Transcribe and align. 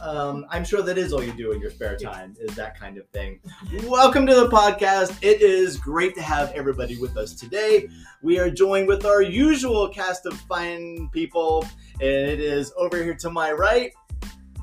Um, 0.00 0.46
I'm 0.48 0.64
sure 0.64 0.80
that 0.82 0.96
is 0.96 1.12
all 1.12 1.22
you 1.22 1.32
do 1.32 1.52
in 1.52 1.60
your 1.60 1.70
spare 1.70 1.96
time, 1.96 2.34
is 2.40 2.56
that 2.56 2.78
kind 2.78 2.96
of 2.96 3.06
thing. 3.08 3.38
Welcome 3.86 4.26
to 4.26 4.34
the 4.34 4.48
podcast. 4.48 5.16
It 5.20 5.42
is 5.42 5.76
great 5.76 6.14
to 6.14 6.22
have 6.22 6.52
everybody 6.52 6.96
with 6.96 7.18
us 7.18 7.34
today. 7.34 7.88
We 8.22 8.38
are 8.38 8.50
joined 8.50 8.88
with 8.88 9.04
our 9.04 9.20
usual 9.20 9.88
cast 9.88 10.24
of 10.24 10.32
fine 10.42 11.10
people, 11.12 11.66
and 11.94 12.02
it 12.02 12.40
is 12.40 12.72
over 12.78 12.96
here 13.02 13.14
to 13.16 13.30
my 13.30 13.52
right, 13.52 13.92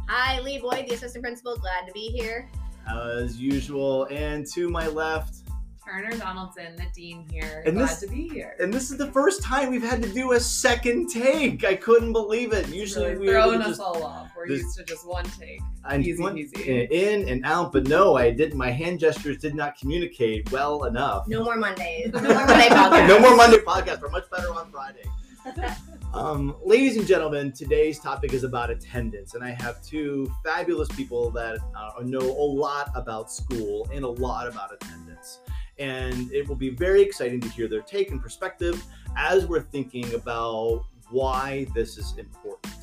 Hi, 0.09 0.39
Leigh 0.39 0.59
Boyd, 0.59 0.87
the 0.87 0.95
assistant 0.95 1.23
principal. 1.23 1.57
Glad 1.57 1.85
to 1.85 1.91
be 1.91 2.09
here. 2.09 2.49
as 2.87 3.37
usual, 3.37 4.05
and 4.09 4.45
to 4.53 4.69
my 4.69 4.87
left. 4.87 5.46
Turner 5.87 6.11
Donaldson, 6.17 6.75
the 6.75 6.85
dean 6.93 7.25
here. 7.31 7.63
And 7.65 7.77
Glad 7.77 7.89
this- 7.89 7.99
to 8.01 8.07
be 8.07 8.27
here. 8.27 8.55
And 8.59 8.73
this 8.73 8.91
is 8.91 8.97
the 8.97 9.09
first 9.11 9.41
time 9.41 9.69
we've 9.71 9.81
had 9.83 10.01
to 10.03 10.09
do 10.09 10.33
a 10.33 10.39
second 10.39 11.07
take. 11.07 11.63
I 11.63 11.75
couldn't 11.75 12.11
believe 12.11 12.51
it. 12.51 12.67
Usually 12.69 13.05
really 13.05 13.17
we 13.19 13.27
were 13.27 13.35
able 13.37 13.43
throwing 13.51 13.59
to 13.61 13.65
us 13.65 13.69
just 13.77 13.81
all 13.81 14.03
off. 14.03 14.31
We're 14.35 14.47
this- 14.49 14.63
used 14.63 14.77
to 14.77 14.83
just 14.83 15.07
one 15.07 15.23
take. 15.39 15.61
I 15.85 15.97
Easy 15.99 16.21
went 16.21 16.35
peasy. 16.35 16.89
in 16.91 17.29
and 17.29 17.45
out, 17.45 17.71
but 17.71 17.87
no, 17.87 18.17
I 18.17 18.31
didn't. 18.31 18.57
My 18.57 18.71
hand 18.71 18.99
gestures 18.99 19.37
did 19.37 19.55
not 19.55 19.77
communicate 19.79 20.51
well 20.51 20.83
enough. 20.83 21.27
No 21.29 21.43
more 21.43 21.55
Mondays. 21.55 22.11
No 22.13 22.21
more 22.21 22.45
Monday 22.45 22.67
podcast. 22.67 23.07
no 23.07 23.19
more 23.19 23.35
Monday 23.37 23.57
podcast. 23.59 24.01
We're 24.01 24.09
much 24.09 24.29
better 24.29 24.53
on 24.53 24.69
Friday. 24.71 25.03
Um, 26.13 26.55
ladies 26.63 26.97
and 26.97 27.05
gentlemen, 27.05 27.51
today's 27.51 27.99
topic 27.99 28.33
is 28.33 28.43
about 28.43 28.69
attendance, 28.71 29.33
and 29.35 29.43
I 29.43 29.51
have 29.61 29.83
two 29.83 30.31
fabulous 30.43 30.87
people 30.89 31.29
that 31.31 31.59
uh, 31.77 31.91
know 32.01 32.19
a 32.21 32.47
lot 32.47 32.91
about 32.95 33.29
school 33.31 33.87
and 33.93 34.03
a 34.05 34.07
lot 34.09 34.47
about 34.47 34.73
attendance. 34.73 35.41
And 35.79 36.31
it 36.31 36.47
will 36.47 36.55
be 36.55 36.69
very 36.69 37.01
exciting 37.01 37.39
to 37.41 37.49
hear 37.49 37.67
their 37.67 37.81
take 37.81 38.11
and 38.11 38.21
perspective 38.21 38.83
as 39.15 39.45
we're 39.45 39.61
thinking 39.61 40.13
about 40.13 40.85
why 41.09 41.67
this 41.73 41.97
is 41.97 42.15
important. 42.17 42.73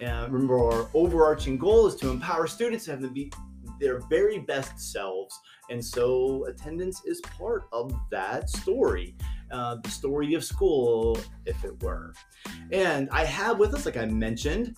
And 0.00 0.32
remember, 0.32 0.58
our 0.58 0.88
overarching 0.94 1.56
goal 1.56 1.86
is 1.86 1.94
to 1.96 2.10
empower 2.10 2.46
students 2.46 2.84
to 2.86 2.92
have 2.92 3.00
them 3.00 3.12
be 3.12 3.30
their 3.80 4.00
very 4.08 4.38
best 4.38 4.78
selves. 4.92 5.38
And 5.70 5.84
so, 5.84 6.44
attendance 6.46 7.04
is 7.04 7.20
part 7.22 7.64
of 7.72 7.94
that 8.10 8.50
story, 8.50 9.16
uh, 9.50 9.76
the 9.82 9.90
story 9.90 10.34
of 10.34 10.44
school, 10.44 11.18
if 11.46 11.64
it 11.64 11.82
were. 11.82 12.12
And 12.72 13.08
I 13.10 13.24
have 13.24 13.58
with 13.58 13.74
us, 13.74 13.86
like 13.86 13.96
I 13.96 14.04
mentioned, 14.04 14.76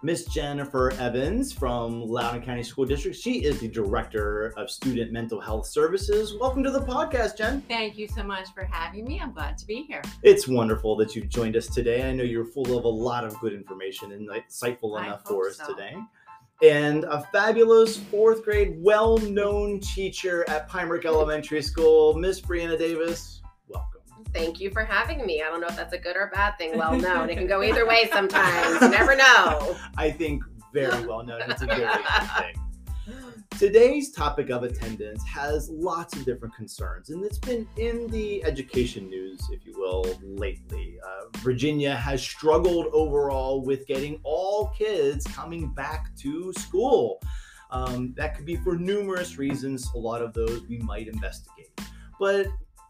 Miss 0.00 0.26
Jennifer 0.26 0.92
Evans 0.92 1.52
from 1.52 2.02
Loudoun 2.06 2.40
County 2.42 2.62
School 2.62 2.84
District. 2.84 3.16
She 3.16 3.44
is 3.44 3.58
the 3.58 3.66
Director 3.66 4.54
of 4.56 4.70
Student 4.70 5.10
Mental 5.10 5.40
Health 5.40 5.66
Services. 5.66 6.34
Welcome 6.38 6.62
to 6.62 6.70
the 6.70 6.82
podcast, 6.82 7.36
Jen. 7.36 7.62
Thank 7.62 7.98
you 7.98 8.06
so 8.06 8.22
much 8.22 8.54
for 8.54 8.62
having 8.62 9.06
me. 9.06 9.18
I'm 9.20 9.32
glad 9.32 9.58
to 9.58 9.66
be 9.66 9.82
here. 9.82 10.02
It's 10.22 10.46
wonderful 10.46 10.94
that 10.96 11.16
you've 11.16 11.28
joined 11.28 11.56
us 11.56 11.66
today. 11.66 12.08
I 12.08 12.12
know 12.12 12.22
you're 12.22 12.44
full 12.44 12.78
of 12.78 12.84
a 12.84 12.88
lot 12.88 13.24
of 13.24 13.36
good 13.40 13.52
information 13.52 14.12
and 14.12 14.28
insightful 14.28 15.02
enough 15.02 15.24
for 15.26 15.48
us 15.48 15.56
so. 15.56 15.66
today. 15.66 15.96
And 16.62 17.02
a 17.02 17.26
fabulous 17.32 17.96
fourth 17.96 18.44
grade, 18.44 18.76
well 18.78 19.18
known 19.18 19.80
teacher 19.80 20.48
at 20.48 20.70
Brook 20.70 21.06
Elementary 21.06 21.62
School, 21.62 22.14
Miss 22.14 22.40
Brianna 22.40 22.78
Davis. 22.78 23.42
Thank 24.32 24.60
you 24.60 24.70
for 24.70 24.84
having 24.84 25.24
me. 25.26 25.42
I 25.42 25.50
don't 25.50 25.60
know 25.60 25.68
if 25.68 25.76
that's 25.76 25.94
a 25.94 25.98
good 25.98 26.16
or 26.16 26.30
bad 26.32 26.58
thing. 26.58 26.76
Well 26.76 26.96
known. 26.98 27.30
It 27.30 27.36
can 27.36 27.46
go 27.46 27.62
either 27.62 27.86
way 27.86 28.08
sometimes. 28.12 28.80
You 28.82 28.88
never 28.88 29.16
know. 29.16 29.76
I 29.96 30.10
think 30.10 30.42
very 30.72 31.06
well 31.06 31.24
known. 31.24 31.42
It's 31.48 31.62
a 31.62 31.66
very 31.66 31.80
good 31.80 32.28
thing. 32.38 32.54
Today's 33.58 34.12
topic 34.12 34.50
of 34.50 34.62
attendance 34.62 35.24
has 35.24 35.68
lots 35.68 36.14
of 36.14 36.24
different 36.24 36.54
concerns, 36.54 37.10
and 37.10 37.24
it's 37.24 37.38
been 37.38 37.66
in 37.76 38.06
the 38.08 38.44
education 38.44 39.08
news, 39.08 39.40
if 39.50 39.66
you 39.66 39.74
will, 39.76 40.04
lately. 40.22 40.98
Uh, 41.04 41.38
Virginia 41.38 41.96
has 41.96 42.22
struggled 42.22 42.86
overall 42.92 43.62
with 43.62 43.84
getting 43.86 44.20
all 44.22 44.68
kids 44.78 45.26
coming 45.26 45.72
back 45.74 46.14
to 46.18 46.52
school. 46.52 47.20
Um, 47.70 48.14
that 48.16 48.36
could 48.36 48.46
be 48.46 48.56
for 48.56 48.76
numerous 48.76 49.38
reasons. 49.38 49.90
A 49.94 49.98
lot 49.98 50.22
of 50.22 50.32
those 50.34 50.62
we 50.68 50.78
might 50.78 51.08
investigate. 51.08 51.80
But 52.20 52.46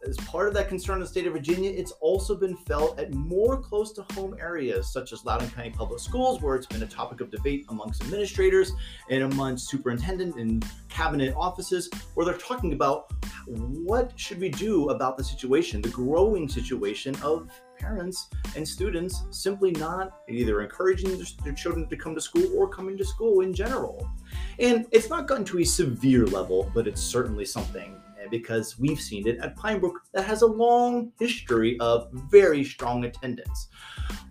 as 0.07 0.17
part 0.19 0.49
of 0.49 0.55
that 0.55 0.69
concern 0.69 0.97
in 0.97 1.01
the 1.01 1.07
state 1.07 1.27
of 1.27 1.33
Virginia, 1.33 1.71
it's 1.71 1.93
also 2.01 2.37
been 2.37 2.57
felt 2.57 2.99
at 2.99 3.13
more 3.15 3.61
close 3.61 3.93
to 3.93 4.03
home 4.15 4.37
areas, 4.41 4.93
such 4.93 5.13
as 5.13 5.25
Loudoun 5.25 5.51
County 5.51 5.71
Public 5.71 6.01
Schools, 6.01 6.41
where 6.41 6.55
it's 6.55 6.67
been 6.67 6.83
a 6.83 6.87
topic 6.87 7.21
of 7.21 7.31
debate 7.31 7.67
amongst 7.69 8.03
administrators 8.03 8.73
and 9.11 9.25
amongst 9.25 9.69
superintendent 9.69 10.37
and 10.37 10.65
cabinet 10.89 11.35
offices, 11.37 11.91
where 12.15 12.25
they're 12.25 12.35
talking 12.35 12.73
about 12.73 13.13
what 13.47 14.13
should 14.17 14.41
we 14.41 14.49
do 14.51 14.91
about 14.91 15.17
the 15.17 15.25
situation, 15.25 15.83
the 15.83 15.89
growing 15.89 16.49
situation 16.49 17.17
of 17.23 17.51
parents 17.79 18.29
and 18.57 18.67
students 18.67 19.25
simply 19.31 19.71
not 19.73 20.21
either 20.29 20.61
encouraging 20.63 21.23
their- 21.45 21.55
children 21.55 21.89
to 21.89 21.97
come 21.97 22.15
to 22.15 22.21
school 22.21 22.47
or 22.57 22.69
coming 22.69 22.97
to 22.97 23.05
school 23.05 23.41
in 23.41 23.53
general. 23.53 24.09
And 24.59 24.87
it's 24.91 25.09
not 25.09 25.27
gotten 25.27 25.45
to 25.47 25.61
a 25.61 25.65
severe 25.65 26.27
level, 26.27 26.71
but 26.75 26.87
it's 26.87 27.01
certainly 27.01 27.45
something 27.45 27.97
because 28.31 28.79
we've 28.79 29.01
seen 29.01 29.27
it 29.27 29.39
at 29.39 29.57
Pinebrook 29.57 30.01
that 30.13 30.25
has 30.25 30.43
a 30.43 30.47
long 30.47 31.13
history 31.19 31.79
of 31.81 32.09
very 32.31 32.65
strong 32.65 33.05
attendance. 33.05 33.69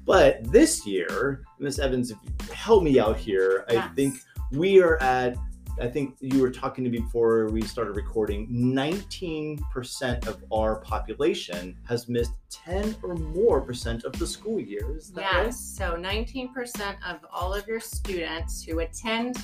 But 0.06 0.44
this 0.52 0.86
year, 0.86 1.44
Miss 1.60 1.80
Evans, 1.80 2.12
if 2.12 2.18
you 2.24 2.54
help 2.54 2.84
me 2.84 3.00
out 3.00 3.18
here, 3.18 3.66
I 3.70 3.74
Yes. 3.74 3.90
think 3.96 4.16
we 4.52 4.82
are 4.82 4.98
at, 5.04 5.36
I 5.82 5.88
think 5.88 6.16
you 6.22 6.42
were 6.42 6.50
talking 6.50 6.84
to 6.86 6.90
me 6.90 7.00
before 7.00 7.50
we 7.50 7.62
started 7.62 7.96
recording, 7.96 8.48
19% 8.50 10.28
of 10.28 10.44
our 10.52 10.78
population 10.78 11.78
has 11.84 12.08
missed 12.08 12.32
10 12.50 12.96
or 13.04 13.16
more 13.16 13.62
percent 13.62 14.04
of 14.06 14.14
the 14.18 14.26
school 14.26 14.60
year. 14.60 15.00
That 15.14 15.34
right? 15.34 15.46
Yes. 15.48 15.60
So 15.60 15.96
19% 15.96 16.96
of 17.06 17.20
all 17.32 17.54
of 17.54 17.68
your 17.68 17.80
students 17.80 18.64
who 18.64 18.80
attend 18.80 19.36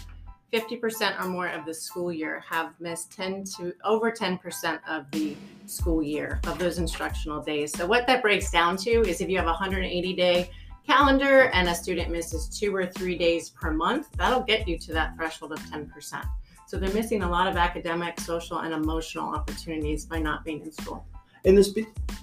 50% 0.53 1.19
or 1.19 1.28
more 1.28 1.47
of 1.47 1.66
the 1.66 1.74
school 1.74 2.14
year 2.14 2.44
have 2.47 2.80
missed 2.80 3.12
10 3.12 3.44
to 3.58 3.74
over 3.84 4.12
10% 4.12 4.80
of 4.88 5.09
the 5.09 5.36
school 5.66 6.03
year 6.03 6.40
of 6.46 6.59
those 6.59 6.78
instructional 6.78 7.41
days. 7.41 7.75
So 7.75 7.88
what 7.88 8.06
that 8.06 8.22
breaks 8.22 8.52
down 8.52 8.78
to 8.78 9.02
is 9.02 9.19
if 9.19 9.30
you 9.30 9.38
have 9.38 9.47
a 9.47 9.58
180 9.58 10.14
day 10.14 10.52
calendar 10.86 11.50
and 11.53 11.69
a 11.69 11.74
student 11.74 12.12
misses 12.12 12.47
two 12.47 12.75
or 12.75 12.86
three 12.86 13.18
days 13.18 13.50
per 13.50 13.72
month, 13.72 14.09
that'll 14.16 14.44
get 14.44 14.68
you 14.68 14.78
to 14.78 14.94
that 14.94 15.16
threshold 15.16 15.53
of 15.53 15.59
10%. 15.59 15.90
So 16.68 16.78
they're 16.78 16.94
missing 16.94 17.24
a 17.24 17.30
lot 17.30 17.47
of 17.47 17.56
academic, 17.56 18.20
social, 18.20 18.59
and 18.59 18.74
emotional 18.74 19.34
opportunities 19.34 20.06
by 20.06 20.20
not 20.20 20.46
being 20.46 20.62
in 20.62 20.72
school. 20.72 21.06
And 21.46 21.58
this 21.58 21.75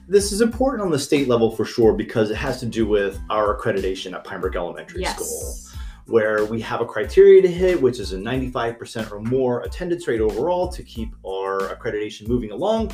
this 0.09 0.33
is 0.33 0.41
important 0.41 0.83
on 0.83 0.91
the 0.91 0.99
state 0.99 1.29
level 1.29 1.51
for 1.51 1.65
sure 1.65 1.93
because 1.93 2.31
it 2.31 2.37
has 2.37 2.59
to 2.61 2.67
do 2.67 2.87
with 2.87 3.21
our 3.29 3.57
accreditation 3.57 4.15
at 4.15 4.25
Pine 4.25 4.41
Brook 4.41 4.57
Elementary 4.57 5.05
School, 5.05 5.55
where 6.11 6.45
we 6.45 6.61
have 6.61 6.81
a 6.81 6.85
criteria 6.85 7.41
to 7.41 7.49
hit, 7.49 7.81
which 7.81 8.01
is 8.01 8.13
a 8.13 8.19
95% 8.19 9.13
or 9.13 9.21
more 9.21 9.61
attendance 9.61 10.09
rate 10.09 10.21
overall 10.21 10.69
to 10.69 10.83
keep 10.83 11.15
our 11.25 11.75
accreditation 11.75 12.27
moving 12.27 12.51
along. 12.51 12.91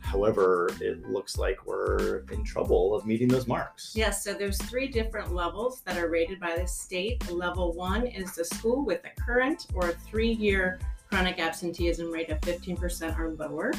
However, 0.00 0.70
it 0.80 1.06
looks 1.08 1.38
like 1.38 1.66
we're 1.66 2.24
in 2.32 2.42
trouble 2.42 2.94
of 2.94 3.06
meeting 3.06 3.28
those 3.28 3.46
marks. 3.46 3.92
Yes, 3.94 4.24
so 4.24 4.34
there's 4.34 4.58
three 4.62 4.88
different 4.88 5.32
levels 5.32 5.82
that 5.82 5.96
are 5.98 6.08
rated 6.08 6.40
by 6.40 6.56
the 6.56 6.66
state. 6.66 7.30
Level 7.30 7.72
one 7.74 8.06
is 8.06 8.34
the 8.34 8.44
school 8.44 8.84
with 8.84 9.02
a 9.04 9.20
current 9.20 9.66
or 9.74 9.92
three-year 9.92 10.80
chronic 11.08 11.38
absenteeism 11.38 12.10
rate 12.10 12.30
of 12.30 12.40
15% 12.40 13.18
or 13.18 13.30
lower, 13.34 13.72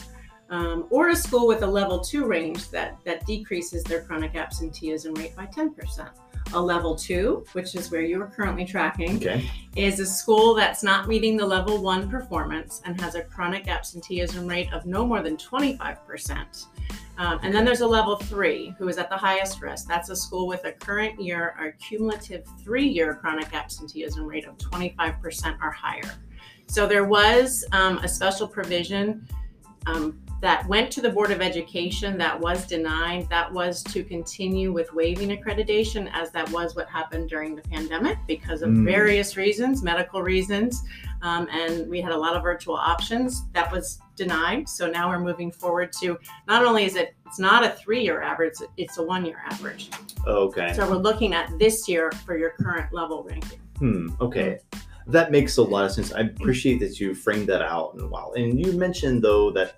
um, 0.49 0.87
or 0.89 1.09
a 1.09 1.15
school 1.15 1.47
with 1.47 1.63
a 1.63 1.67
level 1.67 1.99
two 1.99 2.25
range 2.25 2.69
that 2.69 2.97
that 3.03 3.25
decreases 3.25 3.83
their 3.83 4.01
chronic 4.03 4.35
absenteeism 4.35 5.13
rate 5.15 5.35
by 5.35 5.45
10%. 5.47 6.09
A 6.53 6.59
level 6.59 6.95
two, 6.95 7.45
which 7.53 7.75
is 7.75 7.91
where 7.91 8.01
you 8.01 8.21
are 8.21 8.27
currently 8.27 8.65
tracking, 8.65 9.17
Okay. 9.17 9.49
is 9.75 9.99
a 9.99 10.05
school 10.05 10.55
that's 10.55 10.83
not 10.83 11.07
meeting 11.07 11.37
the 11.37 11.45
level 11.45 11.81
one 11.81 12.09
performance 12.09 12.81
and 12.85 12.99
has 12.99 13.15
a 13.15 13.21
chronic 13.21 13.67
absenteeism 13.67 14.47
rate 14.47 14.71
of 14.73 14.85
no 14.85 15.05
more 15.05 15.21
than 15.21 15.37
25%. 15.37 16.65
Um, 17.19 17.39
and 17.43 17.53
then 17.53 17.65
there's 17.65 17.81
a 17.81 17.87
level 17.87 18.15
three 18.15 18.73
who 18.77 18.87
is 18.87 18.97
at 18.97 19.09
the 19.09 19.17
highest 19.17 19.61
risk. 19.61 19.87
That's 19.87 20.09
a 20.09 20.15
school 20.15 20.47
with 20.47 20.65
a 20.65 20.71
current 20.71 21.21
year 21.21 21.53
or 21.59 21.71
cumulative 21.73 22.45
three 22.63 22.87
year 22.87 23.13
chronic 23.13 23.53
absenteeism 23.53 24.25
rate 24.25 24.45
of 24.47 24.57
25% 24.57 25.57
or 25.61 25.69
higher. 25.69 26.15
So 26.67 26.87
there 26.87 27.05
was 27.05 27.65
um, 27.73 27.97
a 27.99 28.07
special 28.07 28.47
provision 28.47 29.27
um, 29.85 30.19
that 30.41 30.65
went 30.67 30.89
to 30.91 31.01
the 31.01 31.09
Board 31.09 31.31
of 31.31 31.41
Education 31.41 32.17
that 32.17 32.39
was 32.39 32.65
denied. 32.65 33.27
That 33.29 33.51
was 33.51 33.83
to 33.83 34.03
continue 34.03 34.71
with 34.71 34.93
waiving 34.93 35.29
accreditation, 35.29 36.09
as 36.13 36.31
that 36.31 36.49
was 36.51 36.75
what 36.75 36.87
happened 36.87 37.29
during 37.29 37.55
the 37.55 37.61
pandemic 37.63 38.17
because 38.27 38.61
of 38.61 38.69
Mm. 38.69 38.85
various 38.85 39.35
reasons, 39.35 39.83
medical 39.83 40.21
reasons. 40.21 40.81
Um, 41.21 41.49
and 41.51 41.89
we 41.89 41.99
had 41.99 42.13
a 42.13 42.17
lot 42.17 42.37
of 42.37 42.43
virtual 42.43 42.75
options. 42.75 43.43
That 43.51 43.69
was 43.69 43.99
denied. 44.15 44.69
So 44.69 44.89
now 44.89 45.09
we're 45.09 45.19
moving 45.19 45.51
forward 45.51 45.91
to 46.01 46.17
not 46.47 46.63
only 46.63 46.85
is 46.85 46.95
it, 46.95 47.15
it's 47.25 47.39
not 47.39 47.65
a 47.65 47.71
three 47.71 48.01
year 48.01 48.21
average, 48.21 48.53
it's 48.77 48.97
a 48.97 49.03
one 49.03 49.25
year 49.25 49.41
average. 49.45 49.89
Okay. 50.25 50.71
So 50.73 50.89
we're 50.89 50.95
looking 50.95 51.33
at 51.33 51.51
this 51.59 51.87
year 51.89 52.11
for 52.25 52.37
your 52.37 52.51
current 52.51 52.93
level 52.93 53.23
ranking. 53.23 53.59
Hmm. 53.79 54.09
Okay. 54.21 54.59
That 55.07 55.31
makes 55.31 55.57
a 55.57 55.63
lot 55.63 55.85
of 55.85 55.91
sense. 55.91 56.13
I 56.13 56.21
appreciate 56.21 56.79
that 56.81 56.99
you 56.99 57.15
framed 57.15 57.47
that 57.47 57.61
out 57.61 57.95
and 57.95 58.09
well. 58.11 58.33
And 58.37 58.63
you 58.63 58.73
mentioned 58.73 59.21
though 59.23 59.51
that 59.51 59.75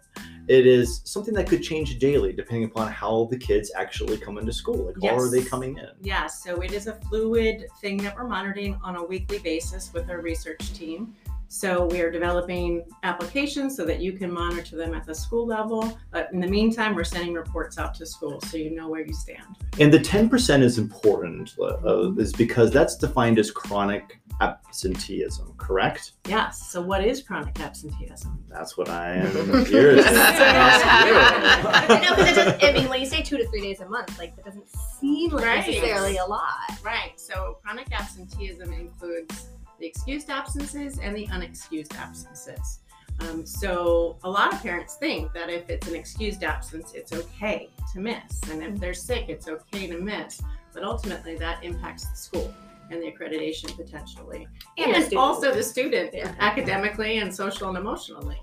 it 0.51 0.67
is 0.67 1.01
something 1.05 1.33
that 1.33 1.47
could 1.47 1.63
change 1.63 1.97
daily 1.97 2.33
depending 2.33 2.65
upon 2.65 2.91
how 2.91 3.29
the 3.31 3.37
kids 3.37 3.71
actually 3.73 4.17
come 4.17 4.37
into 4.37 4.51
school. 4.51 4.87
Like, 4.87 4.95
how 5.01 5.17
are 5.17 5.29
they 5.29 5.41
coming 5.41 5.77
in? 5.77 5.87
Yes, 6.01 6.43
so 6.43 6.59
it 6.59 6.73
is 6.73 6.87
a 6.87 6.95
fluid 7.09 7.67
thing 7.79 7.95
that 7.99 8.17
we're 8.17 8.27
monitoring 8.27 8.77
on 8.83 8.97
a 8.97 9.03
weekly 9.03 9.39
basis 9.39 9.93
with 9.93 10.09
our 10.09 10.19
research 10.19 10.73
team. 10.73 11.15
So 11.53 11.85
we 11.87 11.99
are 11.99 12.09
developing 12.09 12.85
applications 13.03 13.75
so 13.75 13.83
that 13.83 13.99
you 13.99 14.13
can 14.13 14.31
monitor 14.31 14.77
them 14.77 14.93
at 14.93 15.05
the 15.05 15.13
school 15.13 15.45
level. 15.45 15.99
But 16.09 16.29
in 16.31 16.39
the 16.39 16.47
meantime, 16.47 16.95
we're 16.95 17.03
sending 17.03 17.33
reports 17.33 17.77
out 17.77 17.93
to 17.95 18.05
schools 18.05 18.49
so 18.49 18.55
you 18.55 18.73
know 18.73 18.87
where 18.87 19.05
you 19.05 19.13
stand. 19.13 19.57
And 19.77 19.93
the 19.93 19.99
10% 19.99 20.63
is 20.63 20.77
important, 20.77 21.53
uh, 21.59 22.13
is 22.13 22.31
because 22.31 22.71
that's 22.71 22.95
defined 22.95 23.37
as 23.37 23.51
chronic 23.51 24.21
absenteeism, 24.39 25.53
correct? 25.57 26.13
Yes. 26.25 26.71
So 26.71 26.81
what 26.81 27.03
is 27.03 27.21
chronic 27.21 27.59
absenteeism? 27.59 28.45
That's 28.47 28.77
what 28.77 28.87
I 28.87 29.15
am 29.15 29.65
here 29.65 29.95
to 29.95 30.03
ask 30.07 31.89
no, 31.89 32.15
because 32.15 32.37
it 32.37 32.45
doesn't. 32.45 32.63
I 32.63 32.71
mean, 32.71 32.87
when 32.87 33.01
you 33.01 33.05
say 33.05 33.21
two 33.21 33.37
to 33.37 33.45
three 33.49 33.61
days 33.61 33.81
a 33.81 33.89
month, 33.89 34.17
like 34.17 34.37
that 34.37 34.45
doesn't 34.45 34.69
seem 35.01 35.31
like 35.31 35.43
Right. 35.45 35.67
necessarily 35.67 36.15
a 36.15 36.25
lot. 36.25 36.79
Right. 36.81 37.19
So 37.19 37.57
chronic 37.61 37.91
absenteeism 37.91 38.71
includes 38.71 39.49
the 39.81 39.87
excused 39.87 40.29
absences 40.29 40.99
and 40.99 41.15
the 41.15 41.25
unexcused 41.27 41.95
absences. 41.97 42.79
Um, 43.21 43.45
so 43.45 44.17
a 44.23 44.29
lot 44.29 44.53
of 44.53 44.61
parents 44.61 44.95
think 44.95 45.33
that 45.33 45.49
if 45.49 45.69
it's 45.69 45.87
an 45.87 45.95
excused 45.95 46.43
absence, 46.43 46.93
it's 46.93 47.11
okay 47.11 47.69
to 47.93 47.99
miss, 47.99 48.41
and 48.49 48.63
if 48.63 48.79
they're 48.79 48.93
sick, 48.93 49.25
it's 49.27 49.47
okay 49.47 49.87
to 49.87 49.99
miss. 49.99 50.41
But 50.73 50.83
ultimately, 50.83 51.35
that 51.37 51.63
impacts 51.63 52.05
the 52.05 52.15
school 52.15 52.53
and 52.89 53.01
the 53.01 53.11
accreditation 53.11 53.75
potentially, 53.75 54.47
And 54.77 55.03
the 55.05 55.17
also 55.17 55.53
the 55.53 55.63
student 55.63 56.13
Yeah. 56.13 56.33
academically 56.39 57.17
and 57.17 57.33
social 57.33 57.69
and 57.69 57.77
emotionally. 57.77 58.41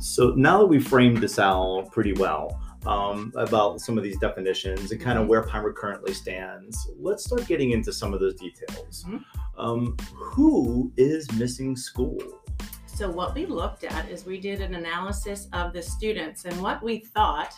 So 0.00 0.30
now 0.30 0.58
that 0.58 0.66
we've 0.66 0.86
framed 0.86 1.18
this 1.18 1.38
out 1.38 1.90
pretty 1.92 2.12
well 2.14 2.58
um, 2.86 3.32
about 3.36 3.80
some 3.80 3.98
of 3.98 4.04
these 4.04 4.18
definitions 4.18 4.90
and 4.92 5.00
kind 5.00 5.18
of 5.18 5.26
where 5.28 5.42
Pimer 5.42 5.74
currently 5.74 6.14
stands, 6.14 6.90
let's 6.98 7.24
start 7.24 7.46
getting 7.46 7.72
into 7.72 7.92
some 7.92 8.14
of 8.14 8.20
those 8.20 8.34
details. 8.34 9.04
Mhm. 9.08 9.22
Um, 9.58 9.96
who 10.14 10.90
is 10.96 11.30
missing 11.32 11.76
school? 11.76 12.18
So 12.86 13.10
what 13.10 13.34
we 13.34 13.46
looked 13.46 13.84
at 13.84 14.08
is 14.10 14.24
we 14.26 14.38
did 14.40 14.60
an 14.60 14.74
analysis 14.74 15.48
of 15.52 15.72
the 15.72 15.82
students, 15.82 16.44
and 16.44 16.60
what 16.62 16.82
we 16.82 16.98
thought 17.00 17.52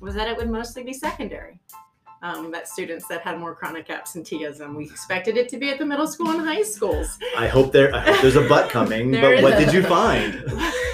was 0.00 0.14
that 0.14 0.28
it 0.28 0.36
would 0.36 0.50
mostly 0.50 0.82
be 0.82 0.92
secondary. 0.92 1.60
Um, 2.22 2.52
that 2.52 2.68
students 2.68 3.08
that 3.08 3.22
had 3.22 3.40
more 3.40 3.52
chronic 3.52 3.90
absenteeism. 3.90 4.76
We 4.76 4.84
expected 4.84 5.36
it 5.36 5.48
to 5.48 5.56
be 5.58 5.70
at 5.70 5.78
the 5.78 5.84
middle 5.86 6.06
school 6.06 6.30
and 6.30 6.40
high 6.40 6.62
schools, 6.62 7.18
I 7.36 7.48
hope 7.48 7.72
there. 7.72 7.92
I 7.92 7.98
hope 8.00 8.20
there's 8.22 8.36
a 8.36 8.48
butt 8.48 8.70
coming. 8.78 9.10
But 9.10 9.42
what 9.42 9.54
a- 9.54 9.64
did 9.64 9.72
you 9.74 9.82
find? 9.82 10.44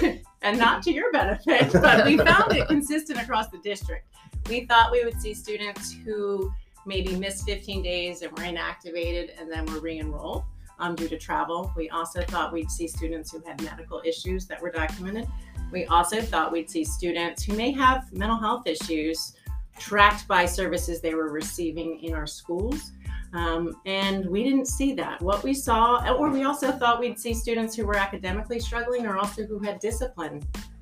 and 0.41 0.57
not 0.57 0.83
to 0.83 0.91
your 0.91 1.11
benefit, 1.11 1.71
but 1.73 2.05
we 2.05 2.17
found 2.17 2.55
it 2.55 2.67
consistent 2.67 3.19
across 3.21 3.49
the 3.49 3.59
district. 3.59 4.05
We 4.49 4.65
thought 4.65 4.91
we 4.91 5.03
would 5.03 5.19
see 5.21 5.33
students 5.33 5.91
who 5.91 6.51
maybe 6.85 7.15
missed 7.15 7.45
15 7.45 7.83
days 7.83 8.21
and 8.21 8.31
were 8.31 8.43
inactivated 8.43 9.39
and 9.39 9.51
then 9.51 9.65
were 9.65 9.79
re-enrolled 9.79 10.43
um, 10.79 10.95
due 10.95 11.07
to 11.09 11.17
travel. 11.17 11.71
We 11.75 11.89
also 11.89 12.21
thought 12.23 12.53
we'd 12.53 12.71
see 12.71 12.87
students 12.87 13.31
who 13.31 13.41
had 13.45 13.61
medical 13.63 14.01
issues 14.05 14.47
that 14.47 14.61
were 14.61 14.71
documented. 14.71 15.27
We 15.71 15.85
also 15.85 16.21
thought 16.21 16.51
we'd 16.51 16.69
see 16.69 16.83
students 16.83 17.43
who 17.43 17.53
may 17.53 17.71
have 17.71 18.11
mental 18.13 18.37
health 18.37 18.65
issues 18.65 19.33
tracked 19.77 20.27
by 20.27 20.45
services 20.45 20.99
they 20.99 21.13
were 21.13 21.31
receiving 21.31 21.99
in 21.99 22.13
our 22.13 22.27
schools. 22.27 22.91
Um, 23.33 23.75
and 23.85 24.25
we 24.25 24.43
didn't 24.43 24.65
see 24.67 24.93
that. 24.93 25.21
What 25.21 25.43
we 25.43 25.53
saw, 25.53 26.03
or 26.13 26.29
we 26.29 26.43
also 26.43 26.71
thought 26.71 26.99
we'd 26.99 27.19
see 27.19 27.33
students 27.33 27.75
who 27.75 27.85
were 27.85 27.95
academically 27.95 28.59
struggling 28.59 29.05
or 29.05 29.17
also 29.17 29.45
who 29.45 29.59
had 29.59 29.79
discipline 29.79 30.41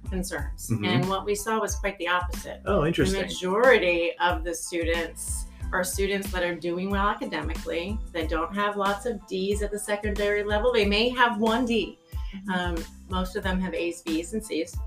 concerns. 0.09 0.69
Mhm. 0.69 0.88
And 0.88 1.09
what 1.09 1.25
we 1.25 1.35
saw 1.35 1.59
was 1.59 1.75
quite 1.75 1.97
the 1.97 2.07
opposite. 2.07 2.61
Oh, 2.65 2.85
interesting. 2.85 3.19
The 3.21 3.27
majority 3.27 4.11
of 4.19 4.44
the 4.45 4.55
students 4.55 5.45
are 5.73 5.83
students 5.83 6.31
that 6.31 6.44
are 6.44 6.55
doing 6.55 6.89
well 6.89 7.07
academically. 7.07 7.99
They 8.13 8.25
don't 8.25 8.55
have 8.55 8.77
lots 8.77 9.05
of 9.05 9.25
D's 9.27 9.61
at 9.61 9.71
the 9.71 9.79
secondary 9.79 10.43
level. 10.43 10.71
They 10.71 10.85
may 10.85 11.09
have 11.09 11.39
one 11.39 11.65
D. 11.65 12.00
Um, 12.53 12.75
most 13.09 13.35
of 13.35 13.43
them 13.43 13.59
have 13.59 13.73
A's, 13.73 14.01
B's, 14.01 14.33
and 14.33 14.45
C's. 14.45 14.77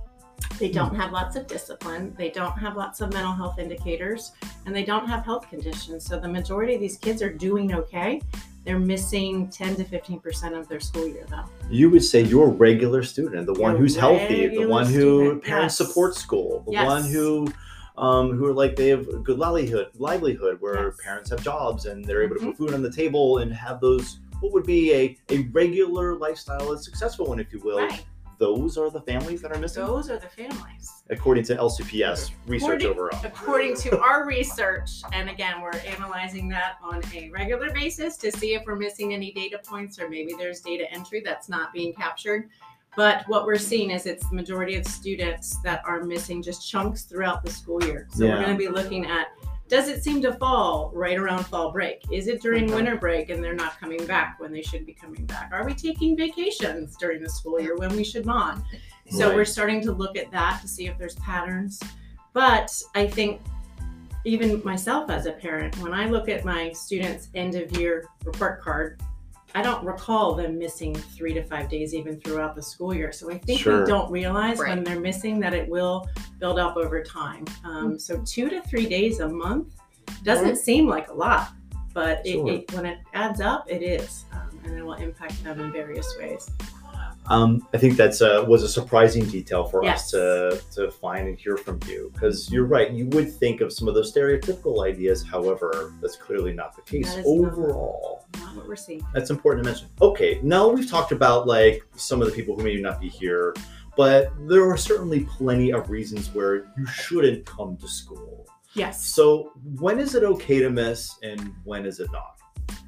They 0.59 0.71
don't 0.71 0.95
have 0.95 1.13
lots 1.13 1.37
of 1.37 1.47
discipline. 1.47 2.15
They 2.19 2.31
don't 2.31 2.57
have 2.59 2.77
lots 2.77 3.01
of 3.01 3.13
mental 3.13 3.33
health 3.33 3.59
indicators, 3.59 4.33
and 4.67 4.75
they 4.75 4.85
don't 4.85 5.07
have 5.07 5.25
health 5.25 5.49
conditions. 5.49 6.05
So 6.05 6.19
the 6.19 6.29
majority 6.29 6.75
of 6.75 6.81
these 6.81 6.97
kids 6.99 7.23
are 7.23 7.33
doing 7.33 7.75
okay. 7.75 8.21
They're 8.65 8.79
missing 8.79 9.49
10 9.49 9.77
to 9.77 9.85
15% 9.85 10.59
of 10.59 10.69
their 10.69 10.81
school 10.81 11.07
year, 11.09 11.25
though. 11.31 11.45
You 11.71 11.89
would 11.91 12.05
say 12.05 12.23
you're 12.23 12.45
a 12.49 12.51
regular 12.53 13.03
student, 13.03 13.47
the 13.47 13.55
one 13.55 13.73
Your 13.73 13.81
who's 13.81 13.97
healthy, 13.97 14.49
the 14.49 14.67
one 14.67 14.85
who 14.85 14.93
student, 15.21 15.45
parents 15.45 15.81
yes. 15.81 15.89
support 15.89 16.15
school, 16.15 16.63
the 16.67 16.73
Yes. 16.73 16.87
one 16.87 17.05
who 17.05 17.49
um, 17.99 18.31
who 18.33 18.47
are 18.47 18.55
like 18.55 18.77
they 18.77 18.89
have 18.89 19.07
a 19.09 19.19
good 19.19 19.39
livelihood, 19.39 19.89
livelihood 19.99 20.57
where 20.61 20.87
Yes. 20.87 20.97
parents 21.05 21.31
have 21.31 21.43
jobs 21.43 21.85
and 21.85 22.03
they're 22.03 22.23
able 22.23 22.37
to 22.37 22.41
Mhm. 22.41 22.47
put 22.47 22.57
food 22.57 22.73
on 22.75 22.81
the 22.83 22.91
table 22.91 23.39
and 23.39 23.53
have 23.53 23.79
those 23.81 24.21
what 24.41 24.53
would 24.53 24.65
be 24.65 24.91
a, 24.95 25.19
a 25.29 25.43
regular 25.53 26.17
lifestyle, 26.17 26.73
a 26.73 26.79
successful 26.79 27.27
one, 27.27 27.39
if 27.39 27.53
you 27.53 27.59
will. 27.63 27.79
Right. 27.81 28.03
Those 28.41 28.79
are 28.79 28.89
the 28.89 29.03
families 29.03 29.43
that 29.43 29.53
are 29.55 29.59
missing, 29.61 29.85
Those 29.85 30.09
are 30.11 30.17
the 30.19 30.27
families. 30.27 31.03
according 31.11 31.45
to 31.45 31.57
LCPS 31.57 32.31
research 32.47 32.83
According- 32.83 32.87
overall. 32.89 33.21
According 33.23 33.77
to 33.77 34.01
our 34.01 34.27
research, 34.27 35.03
and 35.13 35.29
again, 35.29 35.61
we're 35.61 35.77
analyzing 35.87 36.49
that 36.49 36.77
on 36.83 37.03
a 37.15 37.29
regular 37.31 37.71
basis 37.71 38.17
to 38.17 38.33
see 38.33 38.55
if 38.55 38.63
we're 38.67 38.77
missing 38.77 39.13
any 39.13 39.31
data 39.33 39.61
points 39.63 40.01
or 40.01 40.09
maybe 40.09 40.33
there's 40.39 40.61
data 40.63 40.91
entry 40.91 41.21
that's 41.23 41.51
not 41.51 41.75
being 41.75 41.93
captured. 41.93 42.49
But 42.97 43.25
what 43.29 43.45
we're 43.45 43.59
seeing 43.59 43.91
is 43.91 44.07
it's 44.07 44.27
the 44.31 44.35
majority 44.35 44.75
of 44.77 44.87
students 44.87 45.59
that 45.63 45.83
are 45.87 46.03
missing 46.03 46.43
just 46.43 46.69
chunks 46.69 47.03
throughout 47.03 47.45
the 47.45 47.51
school 47.51 47.85
year. 47.85 48.09
So 48.11 48.25
Yeah. 48.25 48.37
we're 48.39 48.45
going 48.47 48.57
to 48.57 48.59
be 48.59 48.69
looking 48.69 49.05
at 49.07 49.29
does 49.71 49.89
it 49.89 50.03
seem 50.03 50.21
to 50.21 50.33
fall 50.35 50.91
right 50.93 51.17
around 51.17 51.45
fall 51.47 51.71
break? 51.71 52.03
Is 52.11 52.27
it 52.27 52.43
during 52.43 52.65
Okay. 52.65 52.75
winter 52.75 52.97
break 52.97 53.31
and 53.31 53.43
they're 53.43 53.55
not 53.55 53.79
coming 53.79 54.05
back 54.05 54.41
when 54.41 54.53
they 54.53 54.63
should 54.63 54.85
be 54.85 54.93
coming 54.93 55.25
back? 55.27 55.51
Are 55.53 55.65
we 55.65 55.75
taking 55.75 56.17
vacations 56.17 56.97
during 56.97 57.23
the 57.23 57.31
school 57.31 57.61
year 57.61 57.77
when 57.77 57.95
we 57.97 58.03
should 58.03 58.27
not? 58.27 58.59
So 59.11 59.29
Right. 59.29 59.37
we're 59.37 59.45
starting 59.45 59.81
to 59.83 59.93
look 59.93 60.17
at 60.19 60.29
that 60.33 60.61
to 60.63 60.69
see 60.69 60.89
if 60.89 60.99
there's 60.99 61.15
patterns. 61.17 61.81
But 62.33 62.71
I 62.97 63.07
think 63.07 63.41
even 64.25 64.61
myself 64.65 65.09
as 65.09 65.27
a 65.27 65.33
parent, 65.33 65.79
when 65.79 65.95
I 65.95 66.07
look 66.07 66.29
at 66.29 66.45
my 66.45 66.73
students' 66.73 67.29
end 67.37 67.55
of 67.55 67.75
year 67.79 68.07
report 68.25 68.61
card, 68.61 69.01
I 69.55 69.63
don't 69.63 69.85
recall 69.85 70.35
them 70.35 70.59
missing 70.59 70.95
three 70.95 71.35
to 71.35 71.43
five 71.43 71.69
days 71.69 71.95
even 71.95 72.21
throughout 72.21 72.55
the 72.55 72.63
school 72.63 72.95
year. 72.95 73.13
So 73.13 73.31
I 73.31 73.39
think 73.39 73.61
Sure. 73.61 73.81
we 73.81 73.87
don't 73.87 74.11
realize 74.11 74.59
when 74.59 74.85
they're 74.85 75.01
missing 75.01 75.41
that 75.41 75.55
it 75.55 75.69
will 75.69 76.09
build 76.39 76.59
up 76.59 76.77
over 76.77 77.03
time. 77.03 77.45
Um, 77.65 77.99
so 77.99 78.23
two 78.25 78.49
to 78.49 78.61
three 78.63 78.87
days 78.87 79.21
a 79.21 79.29
month 79.29 79.75
doesn't 80.23 80.57
seem 80.57 80.87
like 80.87 81.09
a 81.09 81.13
lot, 81.15 81.51
but 81.93 82.25
it, 82.25 82.39
it, 82.47 82.73
when 82.75 82.87
it 82.87 82.99
adds 83.15 83.41
up, 83.41 83.65
it 83.69 83.83
is, 83.83 84.25
um, 84.33 84.61
and 84.65 84.79
it 84.79 84.85
will 84.85 84.95
impact 84.95 85.43
them 85.43 85.59
in 85.61 85.73
various 85.73 86.15
ways. 86.19 86.49
Um, 87.31 87.67
I 87.73 87.79
think 87.79 87.97
that's 87.97 88.21
uh, 88.21 88.45
was 88.49 88.65
a 88.65 88.69
surprising 88.69 89.25
detail 89.25 89.65
for 89.65 89.85
Yes. 89.85 90.03
us 90.03 90.11
to 90.11 90.63
to 90.75 90.91
find 90.91 91.29
and 91.29 91.39
hear 91.39 91.57
from 91.57 91.79
you 91.87 92.11
because 92.13 92.51
you're 92.51 92.65
right. 92.67 92.91
You 92.91 93.07
would 93.11 93.33
think 93.33 93.61
of 93.61 93.73
some 93.73 93.87
of 93.87 93.95
those 93.95 94.13
stereotypical 94.13 94.85
ideas, 94.85 95.23
however, 95.25 95.95
that's 96.03 96.17
clearly 96.17 96.53
not 96.53 96.75
the 96.75 96.83
case 96.83 97.09
is 97.09 97.17
not. 97.19 97.27
overall. 97.27 98.27
Not 98.41 98.57
what 98.57 98.67
we're 98.69 98.75
seeing. 98.75 99.07
That's 99.15 99.31
important 99.31 99.65
to 99.65 99.71
mention. 99.71 99.89
Okay, 100.03 100.41
now 100.43 100.67
we've 100.69 100.91
talked 100.91 101.13
about 101.13 101.47
like 101.47 101.85
some 101.95 102.21
of 102.21 102.27
the 102.29 102.35
people 102.35 102.57
who 102.57 102.65
may 102.65 102.75
not 102.81 103.01
be 103.01 103.09
here, 103.09 103.55
but 103.97 104.33
there 104.49 104.69
are 104.69 104.77
certainly 104.77 105.21
plenty 105.21 105.73
of 105.73 105.89
reasons 105.89 106.35
where 106.35 106.73
you 106.77 106.85
shouldn't 106.87 107.47
come 107.47 107.77
to 107.77 107.87
school. 107.87 108.45
Yes. 108.75 109.05
So 109.07 109.53
when 109.79 110.01
is 110.01 110.17
it 110.17 110.25
okay 110.25 110.59
to 110.59 110.71
miss 110.71 111.17
and 111.23 111.55
when 111.63 111.87
is 111.87 112.01
it 112.01 112.11
not? 112.13 112.40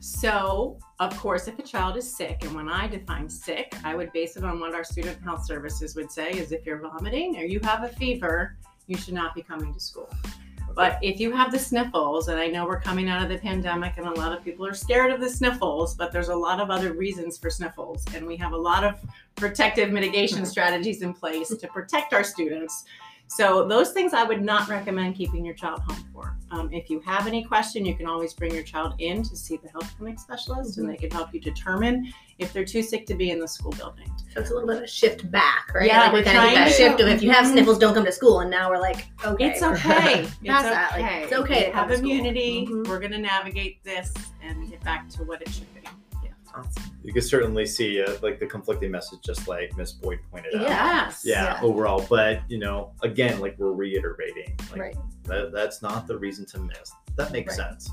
So, 0.04 0.80
of 0.98 1.16
course, 1.16 1.46
if 1.46 1.60
a 1.60 1.62
child 1.62 1.96
is 1.96 2.12
sick, 2.12 2.38
and 2.42 2.56
when 2.56 2.68
I 2.68 2.88
define 2.88 3.28
sick, 3.28 3.72
I 3.84 3.94
would 3.94 4.12
base 4.12 4.36
it 4.36 4.42
on 4.42 4.58
what 4.58 4.74
our 4.74 4.82
student 4.82 5.22
health 5.22 5.46
services 5.46 5.94
would 5.94 6.10
say 6.10 6.32
is 6.32 6.50
if 6.50 6.66
you're 6.66 6.80
vomiting 6.80 7.36
or 7.36 7.44
you 7.44 7.60
have 7.60 7.84
a 7.84 7.88
fever, 7.88 8.56
you 8.88 8.96
should 8.96 9.14
not 9.14 9.32
be 9.32 9.42
coming 9.42 9.72
to 9.72 9.78
school. 9.78 10.12
But 10.74 10.98
if 11.02 11.20
you 11.20 11.30
have 11.30 11.52
the 11.52 11.58
sniffles, 11.60 12.26
and 12.26 12.40
I 12.40 12.48
know 12.48 12.66
we're 12.66 12.80
coming 12.80 13.08
out 13.08 13.22
of 13.22 13.28
the 13.28 13.38
pandemic 13.38 13.92
and 13.96 14.08
a 14.08 14.10
lot 14.10 14.36
of 14.36 14.42
people 14.42 14.66
are 14.66 14.74
scared 14.74 15.12
of 15.12 15.20
the 15.20 15.30
sniffles, 15.30 15.94
but 15.94 16.10
there's 16.10 16.30
a 16.30 16.34
lot 16.34 16.58
of 16.58 16.68
other 16.68 16.94
reasons 16.94 17.38
for 17.38 17.48
sniffles. 17.48 18.04
And 18.12 18.26
we 18.26 18.36
have 18.38 18.54
a 18.54 18.56
lot 18.56 18.82
of 18.82 18.98
protective 19.36 19.92
mitigation 19.92 20.44
strategies 20.54 21.02
in 21.02 21.14
place 21.14 21.50
to 21.50 21.68
protect 21.68 22.12
our 22.12 22.24
students. 22.24 22.86
So, 23.34 23.66
those 23.66 23.92
things 23.92 24.12
I 24.12 24.24
would 24.24 24.42
not 24.42 24.68
recommend 24.68 25.14
keeping 25.16 25.42
your 25.44 25.54
child 25.54 25.80
home 25.88 26.04
for. 26.12 26.36
Um, 26.50 26.70
if 26.70 26.90
you 26.90 27.00
have 27.00 27.26
any 27.26 27.42
question, 27.42 27.86
you 27.86 27.94
can 27.96 28.06
always 28.06 28.34
bring 28.34 28.52
your 28.52 28.62
child 28.62 28.94
in 28.98 29.22
to 29.22 29.34
see 29.34 29.56
the 29.56 29.70
health 29.70 29.90
clinic 29.96 30.18
specialist 30.18 30.76
and 30.76 30.86
they 30.86 30.96
can 30.96 31.10
help 31.10 31.32
you 31.32 31.40
determine 31.40 32.12
if 32.38 32.52
they're 32.52 32.64
too 32.66 32.82
sick 32.82 33.06
to 33.06 33.14
be 33.14 33.30
in 33.30 33.40
the 33.40 33.48
school 33.48 33.72
building. 33.72 34.10
So 34.34 34.40
it's 34.40 34.50
a 34.50 34.52
little 34.52 34.68
bit 34.68 34.76
of 34.78 34.82
a 34.82 34.86
shift 34.86 35.30
back, 35.30 35.72
right? 35.74 35.86
Yeah, 35.86 36.00
like 36.00 36.12
we're 36.12 36.22
kind 36.24 36.36
trying 36.36 36.54
that 36.56 36.68
to- 36.68 36.74
shift 36.74 37.00
of 37.00 37.08
if 37.08 37.22
you 37.22 37.30
have 37.30 37.46
Mhm. 37.46 37.52
sniffles, 37.52 37.78
don't 37.78 37.94
come 37.94 38.04
to 38.04 38.12
school, 38.12 38.40
and 38.40 38.50
now 38.50 38.68
we're 38.68 38.78
like, 38.78 39.06
okay, 39.24 39.46
It's 39.50 39.62
okay. 39.62 40.20
It's 40.42 40.48
like, 40.48 40.92
okay. 40.92 41.22
it's 41.22 41.32
okay 41.32 41.60
to 41.60 41.66
We 41.68 41.72
come 41.72 41.88
have 41.88 41.98
immunity. 41.98 42.66
Mhm. 42.68 42.86
We're 42.86 42.98
going 42.98 43.12
to 43.12 43.18
navigate 43.18 43.82
this 43.82 44.12
and 44.42 44.68
get 44.68 44.82
back 44.84 45.08
to 45.10 45.24
what 45.24 45.40
it 45.40 45.48
should 45.48 45.71
be. 45.71 45.71
Awesome. 46.54 46.82
You 47.02 47.12
can 47.12 47.22
certainly 47.22 47.66
see 47.66 48.02
uh, 48.02 48.16
like 48.22 48.38
the 48.38 48.46
conflicting 48.46 48.90
message, 48.90 49.20
just 49.24 49.48
like 49.48 49.76
Miss 49.76 49.92
Boyd 49.92 50.18
pointed 50.30 50.54
out. 50.54 50.62
Yes. 50.62 51.22
Yeah, 51.24 51.54
Yeah. 51.54 51.62
overall, 51.62 52.06
but 52.08 52.40
you 52.48 52.58
know, 52.58 52.92
again, 53.02 53.40
like 53.40 53.56
we're 53.58 53.72
reiterating, 53.72 54.54
like 54.70 54.80
Right. 54.80 54.96
that, 55.24 55.52
that's 55.52 55.82
not 55.82 56.06
the 56.06 56.16
reason 56.18 56.44
to 56.46 56.58
miss. 56.60 56.92
That 57.16 57.32
makes 57.32 57.58
Right. 57.58 57.68
sense. 57.70 57.90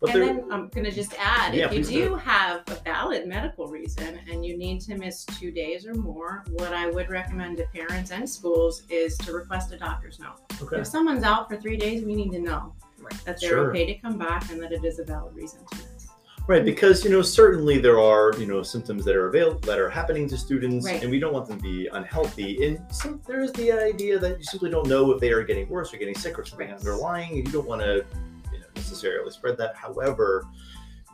But 0.00 0.10
and 0.10 0.22
then 0.22 0.44
I'm 0.52 0.68
going 0.68 0.84
to 0.84 0.92
just 0.92 1.12
add 1.18 1.54
Yeah, 1.54 1.66
if 1.66 1.72
you 1.74 1.82
do 1.82 2.08
do. 2.10 2.14
have 2.14 2.62
a 2.68 2.76
valid 2.84 3.26
medical 3.26 3.66
reason 3.66 4.20
and 4.30 4.46
you 4.46 4.56
need 4.56 4.80
to 4.82 4.96
miss 4.96 5.24
two 5.24 5.50
days 5.50 5.86
or 5.86 5.94
more, 5.94 6.44
what 6.50 6.72
I 6.72 6.88
would 6.88 7.10
recommend 7.10 7.56
to 7.56 7.64
parents 7.74 8.12
and 8.12 8.28
schools 8.30 8.84
is 8.90 9.18
to 9.18 9.32
request 9.32 9.72
a 9.72 9.76
doctor's 9.76 10.20
note. 10.20 10.36
okay, 10.62 10.78
If 10.80 10.86
someone's 10.86 11.24
out 11.24 11.48
for 11.48 11.56
three 11.56 11.76
days, 11.76 12.04
we 12.04 12.14
need 12.14 12.30
to 12.30 12.38
know 12.38 12.74
Right. 13.00 13.12
that 13.24 13.40
they're 13.40 13.50
Sure. 13.50 13.70
okay 13.70 13.86
to 13.86 13.94
come 13.96 14.18
back 14.18 14.48
and 14.52 14.62
that 14.62 14.70
it 14.70 14.84
is 14.84 15.00
a 15.00 15.04
valid 15.04 15.34
reason 15.34 15.58
to 15.66 15.76
miss. 15.78 15.86
Right? 16.48 16.64
Because 16.64 17.04
you 17.04 17.10
know, 17.10 17.22
certainly 17.22 17.78
there 17.78 18.00
are 18.00 18.34
you 18.38 18.46
know 18.46 18.64
symptoms 18.64 19.04
that 19.04 19.14
are 19.14 19.28
avail- 19.28 19.60
that 19.60 19.78
are 19.78 19.88
happening 19.88 20.28
to 20.30 20.36
students, 20.36 20.84
Right. 20.86 21.00
and 21.00 21.10
we 21.10 21.20
don't 21.20 21.32
want 21.32 21.46
them 21.46 21.58
to 21.58 21.62
be 21.62 21.86
unhealthy. 21.92 22.66
And 22.66 22.80
some, 22.90 23.20
there's 23.28 23.52
the 23.52 23.70
idea 23.70 24.18
that 24.18 24.38
you 24.38 24.44
simply 24.44 24.70
don't 24.70 24.88
know 24.88 25.12
if 25.12 25.20
they 25.20 25.30
are 25.30 25.44
getting 25.44 25.68
worse 25.68 25.94
or 25.94 25.98
getting 25.98 26.16
sick 26.16 26.36
or 26.38 26.44
something 26.44 26.68
Right. 26.68 26.78
underlying, 26.78 27.36
and 27.38 27.46
you 27.46 27.52
don't 27.52 27.68
want 27.68 27.82
to 27.82 28.04
you 28.52 28.58
know, 28.58 28.66
necessarily 28.74 29.30
spread 29.30 29.56
that. 29.58 29.76
However. 29.76 30.44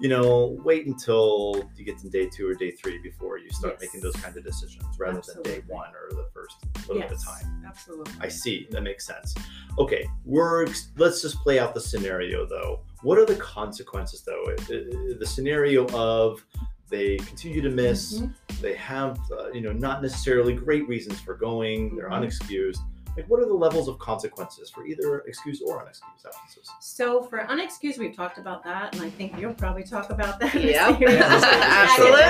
You 0.00 0.08
know, 0.08 0.58
wait 0.64 0.86
until 0.86 1.70
you 1.76 1.84
get 1.84 1.98
to 1.98 2.10
day 2.10 2.28
two 2.28 2.48
or 2.48 2.54
day 2.54 2.72
three 2.72 2.98
before 2.98 3.38
you 3.38 3.48
start 3.50 3.74
Yes. 3.74 3.82
making 3.82 4.00
those 4.00 4.16
kinds 4.16 4.36
of 4.36 4.42
decisions, 4.44 4.82
rather 4.98 5.20
than 5.20 5.42
day 5.42 5.62
one 5.68 5.90
or 5.94 6.08
the 6.10 6.28
first 6.34 6.56
little 6.88 7.00
bit 7.02 7.12
of 7.12 7.24
time. 7.24 7.62
absolutely. 7.66 8.12
I 8.20 8.28
see. 8.28 8.66
That 8.70 8.82
makes 8.82 9.06
sense. 9.06 9.34
Okay, 9.78 10.06
we're 10.24 10.66
let's 10.96 11.22
just 11.22 11.36
play 11.38 11.58
out 11.60 11.74
the 11.74 11.80
scenario 11.80 12.44
though. 12.44 12.80
What 13.02 13.18
are 13.18 13.24
the 13.26 13.36
consequences 13.36 14.22
though? 14.22 14.42
The 14.68 15.26
scenario 15.26 15.86
of 15.88 16.44
they 16.90 17.16
continue 17.18 17.60
to 17.62 17.70
miss. 17.70 18.18
Mhm. 18.20 18.34
They 18.60 18.74
have 18.74 19.18
uh, 19.30 19.50
you 19.52 19.60
know 19.60 19.72
not 19.72 20.02
necessarily 20.02 20.54
great 20.54 20.86
reasons 20.88 21.20
for 21.20 21.34
going. 21.34 21.94
They're 21.96 22.10
Mhm. 22.10 22.24
unexcused. 22.28 22.78
Like 23.16 23.26
what 23.28 23.40
are 23.40 23.46
the 23.46 23.54
levels 23.54 23.86
of 23.88 23.98
consequences 23.98 24.70
for 24.70 24.84
either 24.86 25.20
excused 25.20 25.62
or 25.64 25.78
unexcused 25.84 26.26
absences? 26.26 26.68
So 26.80 27.22
for 27.22 27.38
unexcused, 27.48 27.98
we've 27.98 28.14
talked 28.16 28.38
about 28.38 28.64
that, 28.64 28.92
and 28.94 29.02
I 29.04 29.10
think 29.10 29.38
you'll 29.38 29.54
probably 29.54 29.84
talk 29.84 30.10
about 30.10 30.40
that. 30.40 30.52
Miss 30.54 30.64
Yep. 30.64 31.00
Erie. 31.00 31.18
Absolutely. 31.18 32.20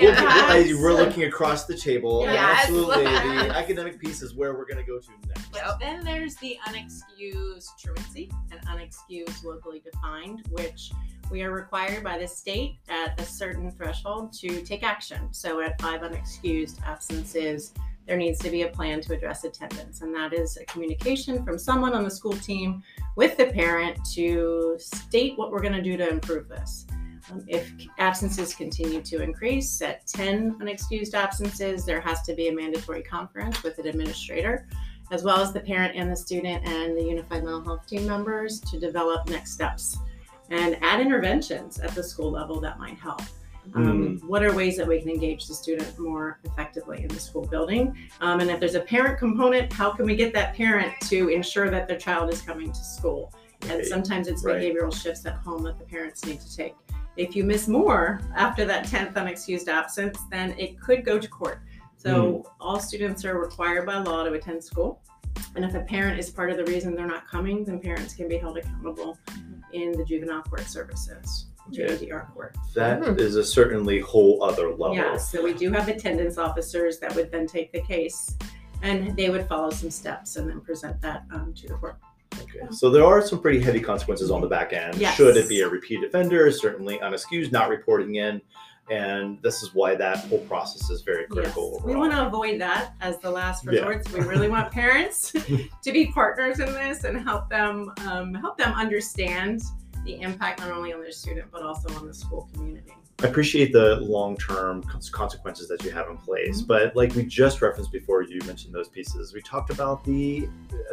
We'll 0.00 0.12
Yeah. 0.14 0.20
do- 0.20 0.26
I- 0.26 0.82
we're 0.82 0.92
looking 0.92 1.24
across 1.24 1.64
the 1.64 1.76
table. 1.76 2.24
and 2.24 2.32
Yes. 2.34 2.60
Absolutely, 2.64 3.04
the 3.04 3.10
academic 3.56 3.98
piece 4.00 4.20
is 4.22 4.34
where 4.34 4.52
we're 4.54 4.66
going 4.66 4.84
to 4.84 4.90
go 4.90 4.98
to 4.98 5.10
next. 5.28 5.54
Yep. 5.54 5.80
Then 5.80 6.04
there's 6.04 6.36
the 6.36 6.58
unexcused 6.68 7.68
truancy 7.82 8.30
and 8.50 8.60
unexcused 8.66 9.44
locally 9.44 9.80
defined, 9.80 10.46
which 10.50 10.90
we 11.30 11.42
are 11.42 11.50
required 11.52 12.04
by 12.04 12.18
the 12.18 12.28
state 12.28 12.76
at 12.88 13.18
a 13.18 13.24
certain 13.24 13.70
threshold 13.70 14.32
to 14.40 14.60
take 14.62 14.82
action. 14.82 15.28
So 15.32 15.60
at 15.60 15.80
five 15.80 16.02
unexcused 16.02 16.82
absences, 16.84 17.72
there 18.06 18.16
needs 18.16 18.38
to 18.40 18.50
be 18.50 18.62
a 18.62 18.68
plan 18.68 19.00
to 19.02 19.14
address 19.14 19.44
attendance, 19.44 20.02
and 20.02 20.14
that 20.14 20.32
is 20.32 20.56
a 20.56 20.64
communication 20.66 21.44
from 21.44 21.58
someone 21.58 21.94
on 21.94 22.04
the 22.04 22.10
school 22.10 22.34
team 22.34 22.82
with 23.16 23.36
the 23.36 23.46
parent 23.46 23.98
to 24.12 24.76
state 24.78 25.38
what 25.38 25.50
we're 25.50 25.62
going 25.62 25.72
to 25.72 25.82
do 25.82 25.96
to 25.96 26.08
improve 26.08 26.48
this. 26.48 26.86
Um, 27.30 27.42
if 27.48 27.72
absences 27.98 28.54
continue 28.54 29.00
to 29.00 29.22
increase 29.22 29.80
at 29.80 30.06
10 30.06 30.58
unexcused 30.58 31.14
absences, 31.14 31.86
there 31.86 32.00
has 32.00 32.20
to 32.22 32.34
be 32.34 32.48
a 32.48 32.52
mandatory 32.52 33.02
conference 33.02 33.62
with 33.62 33.78
an 33.78 33.86
administrator 33.86 34.68
as 35.10 35.22
well 35.22 35.38
as 35.38 35.52
the 35.52 35.60
parent 35.60 35.94
and 35.96 36.10
the 36.10 36.16
student 36.16 36.66
and 36.66 36.96
the 36.96 37.02
unified 37.02 37.44
mental 37.44 37.62
health 37.62 37.86
team 37.86 38.06
members 38.06 38.60
to 38.60 38.78
develop 38.78 39.28
next 39.28 39.52
steps 39.52 39.98
and 40.50 40.78
add 40.82 41.00
interventions 41.00 41.78
at 41.78 41.94
the 41.94 42.02
school 42.02 42.30
level 42.30 42.60
that 42.60 42.78
might 42.78 42.98
help. 42.98 43.22
Um, 43.74 44.20
what 44.26 44.42
are 44.44 44.54
ways 44.54 44.76
that 44.76 44.86
we 44.86 45.00
can 45.00 45.08
engage 45.08 45.46
the 45.46 45.54
student 45.54 45.98
more 45.98 46.38
effectively 46.44 47.02
in 47.02 47.08
the 47.08 47.18
school 47.20 47.46
building? 47.46 47.96
Um, 48.20 48.40
and 48.40 48.50
if 48.50 48.60
there's 48.60 48.74
a 48.74 48.80
parent 48.80 49.18
component, 49.18 49.72
how 49.72 49.90
can 49.92 50.06
we 50.06 50.16
get 50.16 50.32
that 50.34 50.54
parent 50.54 50.92
to 51.08 51.28
ensure 51.28 51.70
that 51.70 51.88
their 51.88 51.98
child 51.98 52.32
is 52.32 52.42
coming 52.42 52.70
to 52.70 52.84
school? 52.84 53.32
And 53.68 53.84
sometimes 53.86 54.28
it's 54.28 54.44
Right. 54.44 54.60
behavioral 54.60 54.94
shifts 54.94 55.24
at 55.26 55.36
home 55.36 55.62
that 55.64 55.78
the 55.78 55.84
parents 55.84 56.24
need 56.24 56.40
to 56.40 56.56
take. 56.56 56.74
If 57.16 57.34
you 57.34 57.44
miss 57.44 57.68
more 57.68 58.20
after 58.36 58.64
that 58.66 58.86
10th 58.86 59.14
unexcused 59.14 59.68
absence, 59.68 60.18
then 60.30 60.54
it 60.58 60.78
could 60.80 61.04
go 61.04 61.18
to 61.18 61.28
court. 61.28 61.60
So 61.96 62.44
all 62.60 62.78
students 62.80 63.24
are 63.24 63.38
required 63.38 63.86
by 63.86 63.96
law 63.98 64.24
to 64.24 64.32
attend 64.34 64.62
school. 64.62 65.00
And 65.56 65.64
if 65.64 65.74
a 65.74 65.80
parent 65.80 66.18
is 66.18 66.28
part 66.30 66.50
of 66.50 66.56
the 66.58 66.64
reason 66.64 66.94
they're 66.94 67.06
not 67.06 67.26
coming, 67.28 67.64
then 67.64 67.80
parents 67.80 68.14
can 68.14 68.28
be 68.28 68.36
held 68.36 68.58
accountable 68.58 69.18
in 69.72 69.92
the 69.92 70.04
juvenile 70.04 70.42
court 70.42 70.66
services, 70.66 71.46
Okay. 71.72 71.86
JDR 72.06 72.32
court. 72.34 72.56
That 72.74 73.00
Mhm. 73.00 73.18
is 73.20 73.36
a 73.36 73.44
certainly 73.44 74.00
whole 74.00 74.42
other 74.42 74.68
level. 74.70 74.94
Yeah, 74.94 75.16
so 75.16 75.42
we 75.42 75.54
do 75.54 75.70
have 75.72 75.88
attendance 75.88 76.36
officers 76.38 76.98
that 76.98 77.14
would 77.14 77.30
then 77.32 77.46
take 77.46 77.72
the 77.72 77.80
case 77.82 78.36
and 78.82 79.16
they 79.16 79.30
would 79.30 79.46
follow 79.48 79.70
some 79.70 79.90
steps 79.90 80.36
and 80.36 80.48
then 80.48 80.60
present 80.60 81.00
that 81.00 81.22
um, 81.32 81.54
to 81.54 81.68
the 81.68 81.74
court. 81.74 81.96
Okay. 82.42 82.66
So 82.70 82.90
there 82.90 83.04
are 83.04 83.22
some 83.22 83.40
pretty 83.40 83.60
heavy 83.60 83.80
consequences 83.80 84.30
on 84.30 84.40
the 84.40 84.48
back 84.48 84.72
end. 84.72 84.96
Yes. 84.96 85.16
Should 85.16 85.36
it 85.36 85.48
be 85.48 85.60
a 85.62 85.68
repeat 85.68 86.02
offender, 86.04 86.50
certainly 86.50 86.98
unexcused, 86.98 87.52
not 87.52 87.68
reporting 87.70 88.16
in. 88.16 88.40
And 88.90 89.40
this 89.40 89.62
is 89.62 89.72
why 89.74 89.94
that 89.94 90.18
whole 90.26 90.40
process 90.40 90.90
is 90.90 91.00
very 91.00 91.26
critical. 91.26 91.42
Yes, 91.42 91.52
critical. 91.54 91.86
we 91.86 91.92
overall. 91.94 92.00
want 92.00 92.12
to 92.12 92.26
avoid 92.26 92.60
that 92.60 92.92
as 93.00 93.18
the 93.20 93.30
last 93.30 93.64
Yeah. 93.64 93.70
resort. 93.80 94.06
So 94.06 94.18
we 94.18 94.24
really 94.26 94.48
want 94.48 94.70
parents 94.72 95.32
to 95.82 95.92
be 95.92 96.12
partners 96.12 96.60
in 96.60 96.70
this 96.74 97.04
and 97.04 97.18
help 97.18 97.48
them 97.48 97.90
um, 98.06 98.34
help 98.34 98.58
them 98.58 98.74
understand 98.74 99.62
the 100.04 100.20
impact 100.20 100.60
not 100.60 100.70
only 100.70 100.92
on 100.92 101.00
their 101.00 101.12
student 101.12 101.50
but 101.50 101.62
also 101.62 101.88
on 101.96 102.06
the 102.06 102.14
school 102.14 102.48
community. 102.52 102.92
I 103.22 103.28
appreciate 103.28 103.72
the 103.72 103.96
long-term 104.00 104.82
consequences 105.12 105.68
that 105.68 105.84
you 105.84 105.92
have 105.92 106.08
in 106.10 106.16
place, 106.16 106.58
Mm-hmm. 106.58 106.66
but 106.66 106.96
like 106.96 107.14
we 107.14 107.24
just 107.24 107.62
referenced 107.62 107.92
before, 107.92 108.22
you 108.22 108.40
mentioned 108.44 108.74
those 108.74 108.88
pieces. 108.88 109.32
We 109.32 109.40
talked 109.40 109.70
about 109.70 110.04
the 110.04 110.48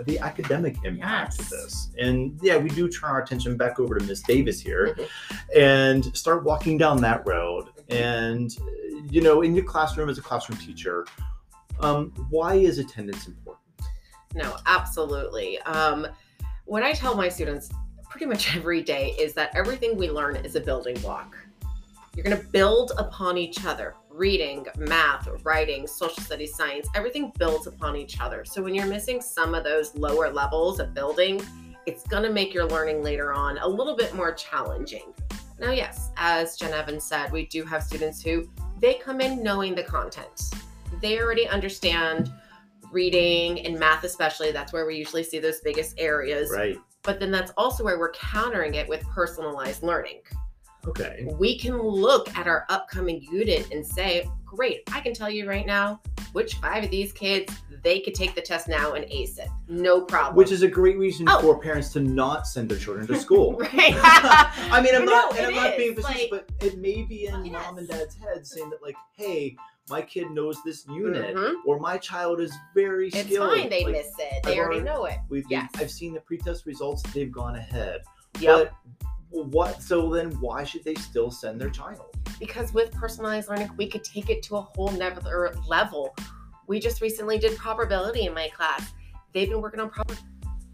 the 0.06 0.20
academic 0.20 0.76
impact 0.84 1.40
of 1.40 1.50
this, 1.50 1.90
and 1.98 2.40
yeah, 2.44 2.58
we 2.58 2.70
do 2.70 2.88
turn 2.88 3.10
our 3.10 3.22
attention 3.24 3.58
back 3.58 3.80
over 3.80 3.98
to 3.98 4.06
Miss 4.06 4.22
Davis 4.22 4.62
here, 4.62 4.96
Mm-hmm. 4.96 5.60
and 5.60 6.16
start 6.16 6.44
walking 6.44 6.78
down 6.78 7.02
that 7.02 7.26
road. 7.26 7.70
And 7.90 8.56
you 9.10 9.22
know, 9.22 9.42
in 9.42 9.56
your 9.56 9.66
classroom 9.66 10.08
as 10.08 10.18
a 10.20 10.22
classroom 10.22 10.60
teacher, 10.60 11.06
um, 11.80 12.12
why 12.30 12.54
is 12.56 12.78
attendance 12.78 13.28
important? 13.28 13.66
No, 14.36 14.56
absolutely. 14.68 15.60
Um, 15.64 16.08
what 16.66 16.84
I 16.84 16.94
tell 16.94 17.16
my 17.16 17.28
students 17.28 17.70
pretty 18.12 18.26
much 18.26 18.54
every 18.58 18.84
day 18.84 19.16
is 19.18 19.34
that 19.34 19.56
everything 19.56 19.96
we 19.96 20.12
learn 20.12 20.36
is 20.36 20.58
a 20.58 20.60
building 20.60 20.96
block. 21.00 21.38
You're 22.14 22.26
going 22.26 22.38
to 22.38 22.48
build 22.50 22.92
upon 22.98 23.38
each 23.38 23.66
other. 23.66 23.96
Reading, 24.10 24.68
math, 24.78 25.30
writing, 25.46 25.88
social 25.88 26.22
studies, 26.22 26.54
science, 26.54 26.90
everything 26.94 27.32
builds 27.40 27.68
upon 27.68 27.96
each 27.96 28.20
other. 28.20 28.44
So 28.44 28.62
when 28.62 28.76
you're 28.76 28.86
missing 28.86 29.22
some 29.22 29.56
of 29.56 29.64
those 29.64 29.96
lower 29.96 30.30
levels 30.30 30.82
of 30.82 30.94
building, 30.94 31.42
it's 31.86 32.06
going 32.06 32.24
to 32.24 32.30
make 32.30 32.54
your 32.54 32.66
learning 32.66 33.02
later 33.02 33.32
on 33.32 33.58
a 33.60 33.68
little 33.68 33.96
bit 33.96 34.14
more 34.14 34.34
challenging. 34.34 35.14
Now, 35.58 35.72
yes, 35.72 36.10
as 36.18 36.58
Jen 36.58 36.74
Evans 36.74 37.06
said, 37.06 37.32
we 37.32 37.46
do 37.46 37.64
have 37.64 37.82
students 37.82 38.22
who 38.22 38.50
they 38.82 38.96
come 38.96 39.22
in 39.22 39.42
knowing 39.42 39.74
the 39.74 39.84
content. 39.84 40.52
They 41.02 41.18
already 41.22 41.48
understand 41.48 42.30
reading 42.92 43.66
and 43.66 43.80
math 43.80 44.04
especially 44.04 44.52
that's 44.52 44.74
where 44.74 44.86
we 44.86 44.96
usually 44.96 45.24
see 45.24 45.40
those 45.40 45.60
biggest 45.62 45.96
areas 45.98 46.52
Right. 46.52 46.78
but 47.04 47.20
then 47.20 47.32
that's 47.32 47.52
also 47.58 47.84
where 47.84 47.98
we're 47.98 48.12
countering 48.12 48.76
it 48.76 48.88
with 48.88 49.02
personalized 49.10 49.84
learning 49.84 50.22
Okay. 50.88 51.28
we 51.38 51.58
can 51.60 51.80
look 51.80 52.36
at 52.38 52.48
our 52.48 52.66
upcoming 52.70 53.22
unit 53.22 53.72
and 53.72 53.86
say 53.86 54.28
great 54.46 54.82
i 54.92 55.00
can 55.00 55.14
tell 55.14 55.30
you 55.30 55.48
right 55.48 55.66
now 55.66 56.02
which 56.34 56.56
five 56.56 56.84
of 56.84 56.90
these 56.92 57.12
kids 57.14 57.54
they 57.84 58.00
could 58.00 58.14
take 58.16 58.34
the 58.36 58.42
test 58.42 58.68
now 58.68 58.94
and 58.94 59.06
ace 59.12 59.38
it 59.38 59.48
no 59.68 60.02
problem 60.02 60.36
Which 60.36 60.52
is 60.52 60.62
a 60.64 60.68
great 60.68 60.98
reason 60.98 61.28
Oh. 61.30 61.40
for 61.42 61.60
parents 61.60 61.90
to 61.94 62.00
not 62.00 62.48
send 62.48 62.70
their 62.70 62.78
children 62.78 63.06
to 63.08 63.16
school. 63.18 63.54
right 63.58 63.72
I 63.76 64.82
mean, 64.84 64.94
I'm 64.96 65.06
No, 65.06 65.12
not, 65.12 65.38
and 65.38 65.48
I'm 65.48 65.56
not 65.56 65.78
being 65.78 65.96
facetious, 65.96 66.32
like- 66.32 66.46
but 66.60 66.66
it 66.66 66.78
may 66.78 67.02
be 67.04 67.26
in 67.28 67.46
Yes. 67.46 67.54
mom 67.54 67.78
and 67.80 67.88
dad's 67.88 68.16
head 68.16 68.46
saying 68.46 68.70
that, 68.70 68.82
like, 68.84 68.96
hey, 69.16 69.56
my 69.92 70.02
kid 70.02 70.32
knows 70.32 70.58
this 70.64 70.86
unit, 70.88 71.36
Mhm. 71.36 71.56
or 71.66 71.80
my 71.80 71.98
child 71.98 72.40
is 72.40 72.54
very 72.74 73.12
skilled. 73.12 73.28
it's 73.28 73.38
fine 73.62 73.70
they 73.70 73.84
Like, 73.84 73.94
miss 73.94 74.08
it 74.18 74.44
they 74.44 74.54
I've 74.54 74.60
already 74.60 74.82
know 74.82 75.06
it 75.06 75.18
We've, 75.30 75.46
Yes. 75.50 75.70
I've 75.78 75.92
seen 75.92 76.14
the 76.14 76.22
pretest 76.22 76.66
results; 76.66 77.04
they've 77.14 77.32
gone 77.32 77.56
ahead. 77.56 78.02
yep 78.40 78.74
But 79.32 79.46
what? 79.54 79.82
So 79.82 80.10
then, 80.10 80.32
why 80.42 80.64
should 80.64 80.84
they 80.84 80.96
still 80.96 81.30
send 81.32 81.60
their 81.62 81.70
child? 81.70 82.06
because 82.40 82.74
with 82.74 82.92
personalized 82.94 83.50
learning 83.50 83.70
we 83.78 83.88
could 83.88 84.04
take 84.04 84.30
it 84.32 84.42
to 84.42 84.56
a 84.56 84.62
whole 84.62 84.90
nother 84.92 85.54
level 85.68 86.16
we 86.66 86.80
just 86.80 87.00
recently 87.00 87.38
did 87.38 87.56
probability 87.56 88.26
in 88.26 88.34
my 88.34 88.48
class 88.50 88.94
they've 89.32 89.50
been 89.50 89.62
working 89.62 89.80
on 89.80 89.90
probability 89.92 90.26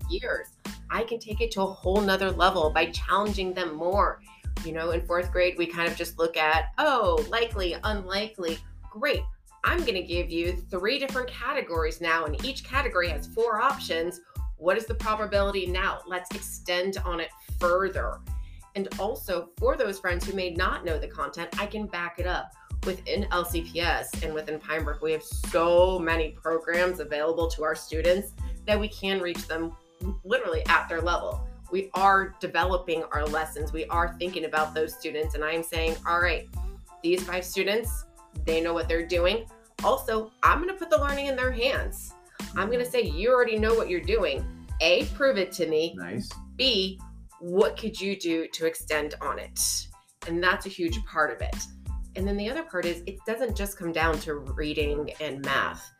years 0.10 0.48
i 0.90 1.04
can 1.04 1.20
take 1.20 1.42
it 1.42 1.52
to 1.52 1.62
a 1.62 1.66
whole 1.66 2.00
nother 2.00 2.32
level 2.32 2.70
by 2.70 2.86
challenging 2.92 3.54
them 3.54 3.76
more 3.76 4.22
you 4.64 4.72
know 4.72 4.92
in 4.92 5.06
fourth 5.06 5.30
grade 5.30 5.56
we 5.58 5.66
kind 5.68 5.90
of 5.92 5.96
just 5.98 6.18
look 6.18 6.38
at 6.38 6.70
oh 6.78 7.22
likely 7.30 7.76
unlikely 7.84 8.58
great 9.00 9.22
i'm 9.63 9.80
going 9.80 9.94
to 9.94 10.04
give 10.04 10.30
you 10.30 10.54
three 10.70 11.00
different 11.00 11.30
categories 11.30 12.01
now 12.01 12.25
and 12.25 12.44
each 12.46 12.63
category 12.63 13.10
has 13.10 13.27
four 13.27 13.62
options 13.62 14.22
what 14.58 14.77
is 14.77 14.86
the 14.86 14.96
probability 14.96 15.66
now 15.66 16.00
let's 16.08 16.34
extend 16.36 16.98
on 17.06 17.20
it 17.20 17.30
further 17.60 18.20
And 18.77 18.88
also 19.00 19.50
for 19.58 19.75
those 19.75 19.98
friends 19.98 20.24
who 20.24 20.34
may 20.34 20.51
not 20.51 20.86
know 20.86 21.00
the 21.00 21.08
content, 21.08 21.50
I 21.60 21.66
can 21.66 21.88
back 21.88 22.20
it 22.20 22.27
up. 22.27 22.51
Within 22.86 23.24
LCPS 23.32 24.24
and 24.24 24.36
within 24.36 24.60
Pinebrook, 24.60 25.01
we 25.01 25.12
have 25.13 25.24
so 25.24 25.98
many 25.98 26.30
programs 26.30 27.00
available 27.00 27.48
to 27.50 27.63
our 27.63 27.74
students 27.74 28.34
that 28.68 28.80
we 28.80 28.88
can 28.88 29.20
reach 29.20 29.48
them 29.48 29.75
literally 30.24 30.63
at 30.68 30.88
their 30.88 31.01
level. 31.01 31.48
We 31.72 31.89
are 31.96 32.36
developing 32.39 33.04
our 33.12 33.25
lessons. 33.25 33.74
We 33.74 33.86
are 33.86 34.16
thinking 34.20 34.46
about 34.46 34.75
those 34.75 34.94
students. 34.94 35.34
And 35.34 35.44
I'm 35.44 35.63
saying, 35.63 35.96
all 36.06 36.22
right, 36.22 36.48
these 37.01 37.24
five 37.24 37.44
students, 37.44 38.06
they 38.48 38.62
know 38.62 38.74
what 38.74 38.88
they're 38.88 39.06
doing. 39.06 39.46
Also, 39.84 40.32
I'm 40.42 40.58
going 40.58 40.70
to 40.70 40.75
put 40.75 40.89
the 40.89 40.98
learning 40.98 41.27
in 41.27 41.36
their 41.36 41.51
hands. 41.51 42.13
I'm 42.56 42.68
going 42.68 42.84
to 42.84 42.89
say, 42.89 43.04
you 43.04 43.30
already 43.32 43.60
know 43.60 43.75
what 43.75 43.89
you're 43.89 44.01
doing. 44.01 44.44
A, 44.82 45.06
prove 45.13 45.38
it 45.38 45.51
to 45.54 45.68
me. 45.68 45.94
Nice. 45.98 46.30
B, 46.56 47.00
what 47.39 47.77
could 47.77 48.00
you 48.00 48.18
do 48.18 48.48
to 48.54 48.66
extend 48.66 49.13
on 49.22 49.38
it? 49.38 49.60
And 50.27 50.42
that's 50.44 50.66
a 50.66 50.70
huge 50.70 51.04
part 51.06 51.32
of 51.32 51.42
it. 51.42 51.56
And 52.16 52.27
then 52.27 52.38
the 52.38 52.50
other 52.50 52.63
part 52.63 52.86
is 52.86 53.04
it 53.06 53.20
doesn't 53.27 53.56
just 53.56 53.77
come 53.77 53.92
down 53.92 54.18
to 54.22 54.36
reading 54.36 55.12
and 55.22 55.44
math. 55.46 55.92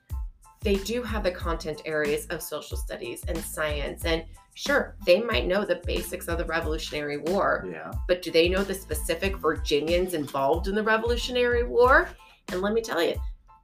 They 0.62 0.76
do 0.78 1.04
have 1.04 1.24
the 1.24 1.32
content 1.32 1.84
areas 1.86 2.26
of 2.28 2.42
social 2.42 2.78
studies 2.78 3.24
and 3.28 3.38
science. 3.38 4.06
And 4.06 4.26
sure, 4.56 4.96
they 5.06 5.22
might 5.22 5.46
know 5.46 5.64
the 5.64 5.82
basics 5.86 6.28
of 6.28 6.40
the 6.40 6.46
Revolutionary 6.46 7.18
War, 7.18 7.68
Yeah. 7.72 7.92
but 8.08 8.24
do 8.24 8.32
they 8.32 8.50
know 8.50 8.64
the 8.64 8.74
specific 8.74 9.38
Virginians 9.38 10.16
involved 10.16 10.68
in 10.68 10.74
the 10.74 10.84
Revolutionary 10.84 11.64
War? 11.64 12.10
And 12.52 12.62
let 12.62 12.74
me 12.74 12.82
tell 12.82 13.02
you, 13.02 13.16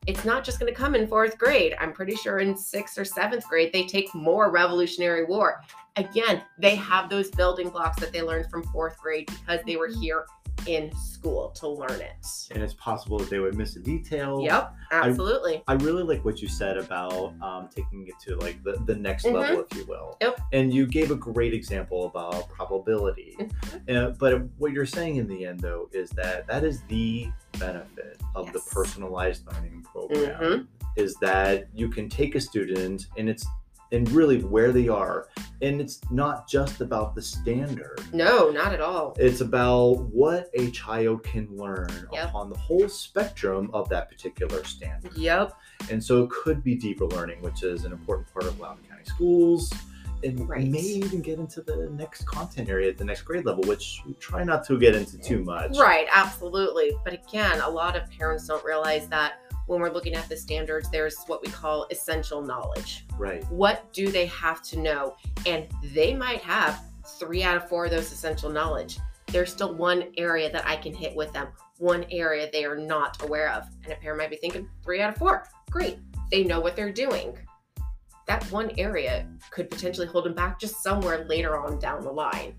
it's 0.06 0.26
not 0.26 0.44
just 0.44 0.60
going 0.60 0.72
to 0.72 0.78
come 0.78 0.96
in 0.96 1.08
fourth 1.08 1.38
grade. 1.38 1.76
I'm 1.80 1.94
pretty 1.94 2.16
sure 2.16 2.40
in 2.40 2.58
sixth 2.58 2.98
or 2.98 3.06
seventh 3.06 3.48
grade, 3.48 3.72
they 3.72 3.86
take 3.86 4.14
more 4.14 4.52
Revolutionary 4.52 5.24
War. 5.24 5.62
Again, 5.96 6.42
they 6.58 6.76
have 6.76 7.10
those 7.10 7.30
building 7.32 7.70
blocks 7.70 8.00
that 8.00 8.12
they 8.12 8.22
learned 8.22 8.50
from 8.50 8.64
fourth 8.64 8.98
grade 9.00 9.28
because 9.28 9.62
they 9.66 9.78
were 9.78 9.90
mm-hmm. 9.90 10.02
here 10.02 10.26
in 10.68 10.96
school 10.96 11.50
to 11.52 11.68
learn 11.68 12.00
it. 12.02 12.16
And 12.52 12.62
it's 12.64 12.74
possible 12.74 13.18
that 13.20 13.30
they 13.30 13.40
would 13.40 13.56
miss 13.56 13.76
a 13.76 13.80
detail. 13.80 14.42
Yep, 14.44 14.74
absolutely. 14.92 15.64
I 15.68 15.74
really 15.74 16.04
like 16.04 16.24
what 16.26 16.42
you 16.42 16.48
said 16.48 16.78
about 16.78 17.34
um, 17.42 17.70
taking 17.74 18.08
it 18.08 18.16
to 18.26 18.36
like 18.38 18.64
the, 18.64 18.74
the 18.86 18.96
next 18.96 19.26
Mhm. 19.26 19.34
level, 19.34 19.66
if 19.70 19.78
you 19.78 19.86
will. 19.86 20.18
Yep. 20.22 20.40
And 20.52 20.74
you 20.74 20.86
gave 20.88 21.12
a 21.12 21.16
great 21.16 21.54
example 21.54 22.06
about 22.06 22.50
probability. 22.50 23.38
Mm-hmm. 23.64 23.96
Uh, 23.96 24.10
but 24.20 24.44
what 24.58 24.72
you're 24.72 24.86
saying 24.86 25.18
in 25.18 25.28
the 25.28 25.46
end, 25.46 25.60
though, 25.60 25.90
is 25.94 26.10
that 26.12 26.48
that 26.48 26.64
is 26.64 26.82
the 26.84 27.28
benefit 27.60 28.22
of 28.36 28.52
the 28.54 28.60
personalized 28.72 29.46
learning 29.52 29.84
program 29.84 30.42
Mhm. 30.42 30.68
is 30.96 31.16
that 31.16 31.68
you 31.74 31.90
can 31.90 32.10
take 32.10 32.36
a 32.36 32.42
student 32.42 33.08
and 33.18 33.30
it's 33.30 33.46
and 33.94 34.10
really 34.12 34.40
where 34.44 34.72
they 34.74 34.88
are 34.90 35.28
and 35.62 35.80
it's 35.80 36.02
not 36.12 36.48
just 36.50 36.82
about 36.82 37.16
the 37.16 37.22
standard 37.22 38.02
No, 38.12 38.50
not 38.50 38.74
at 38.74 38.82
all. 38.82 39.16
it's 39.18 39.40
about 39.42 40.02
what 40.08 40.50
a 40.56 40.70
child 40.72 41.24
can 41.24 41.48
learn 41.56 42.08
Yep. 42.12 42.30
upon 42.30 42.50
the 42.50 42.58
whole 42.58 42.90
spectrum 42.90 43.70
of 43.74 43.88
that 43.90 44.10
particular 44.10 44.64
standard 44.66 45.16
Yep, 45.16 45.54
and 45.90 46.04
so 46.04 46.24
it 46.24 46.30
could 46.32 46.64
be 46.64 46.76
deeper 46.76 47.06
learning, 47.06 47.42
which 47.42 47.64
is 47.64 47.86
an 47.86 47.92
important 47.94 48.32
part 48.34 48.46
of 48.46 48.60
Loudoun 48.60 48.84
County 48.90 49.04
schools. 49.06 49.72
And 50.26 50.48
Right. 50.48 50.66
may 50.66 50.80
even 50.80 51.22
get 51.22 51.38
into 51.38 51.62
the 51.62 51.90
next 51.92 52.26
content 52.26 52.70
area 52.70 52.88
at 52.90 52.98
the 52.98 53.04
next 53.04 53.24
grade 53.24 53.46
level, 53.46 53.62
which 53.68 54.02
we 54.08 54.14
try 54.14 54.42
not 54.46 54.66
to 54.68 54.80
get 54.80 54.96
into 54.96 55.18
too 55.18 55.44
much. 55.44 55.78
right, 55.78 56.08
absolutely. 56.10 56.98
But 57.04 57.12
again, 57.14 57.60
a 57.60 57.70
lot 57.70 57.98
of 57.98 58.10
parents 58.10 58.48
don't 58.48 58.64
realize 58.64 59.08
that 59.10 59.34
when 59.68 59.80
we're 59.80 59.92
looking 59.92 60.14
at 60.14 60.28
the 60.30 60.38
standards, 60.38 60.90
there's 60.90 61.18
what 61.28 61.42
we 61.42 61.52
call 61.52 61.88
essential 61.92 62.42
knowledge. 62.42 63.06
Right. 63.18 63.44
what 63.50 63.92
do 63.94 64.10
they 64.10 64.26
have 64.28 64.62
to 64.64 64.80
know? 64.80 65.16
And 65.46 65.68
they 65.94 66.14
might 66.14 66.42
have 66.42 66.84
three 67.20 67.44
out 67.44 67.58
of 67.58 67.70
four 67.70 67.86
of 67.86 67.92
those 67.92 68.12
essential 68.12 68.50
knowledge. 68.50 68.98
There's 69.28 69.52
still 69.52 69.74
one 69.74 70.06
area 70.18 70.52
that 70.52 70.68
I 70.68 70.76
can 70.76 70.94
hit 70.94 71.16
with 71.16 71.34
them, 71.34 71.48
one 71.78 72.06
area 72.12 72.50
they 72.52 72.66
are 72.66 72.78
not 72.78 73.22
aware 73.24 73.52
of. 73.52 73.68
And 73.84 73.94
a 73.94 73.96
parent 73.96 74.20
might 74.20 74.30
be 74.30 74.36
thinking, 74.38 74.70
three 74.84 75.02
out 75.02 75.12
of 75.12 75.18
four, 75.18 75.48
great. 75.70 75.98
They 76.32 76.44
know 76.44 76.60
what 76.60 76.76
they're 76.76 76.92
doing. 76.92 77.38
That 78.28 78.44
one 78.52 78.72
area 78.78 79.28
could 79.52 79.70
potentially 79.70 80.08
hold 80.08 80.26
them 80.26 80.34
back 80.34 80.60
just 80.60 80.82
somewhere 80.82 81.26
later 81.26 81.58
on 81.58 81.80
down 81.80 82.02
the 82.02 82.12
line. 82.12 82.56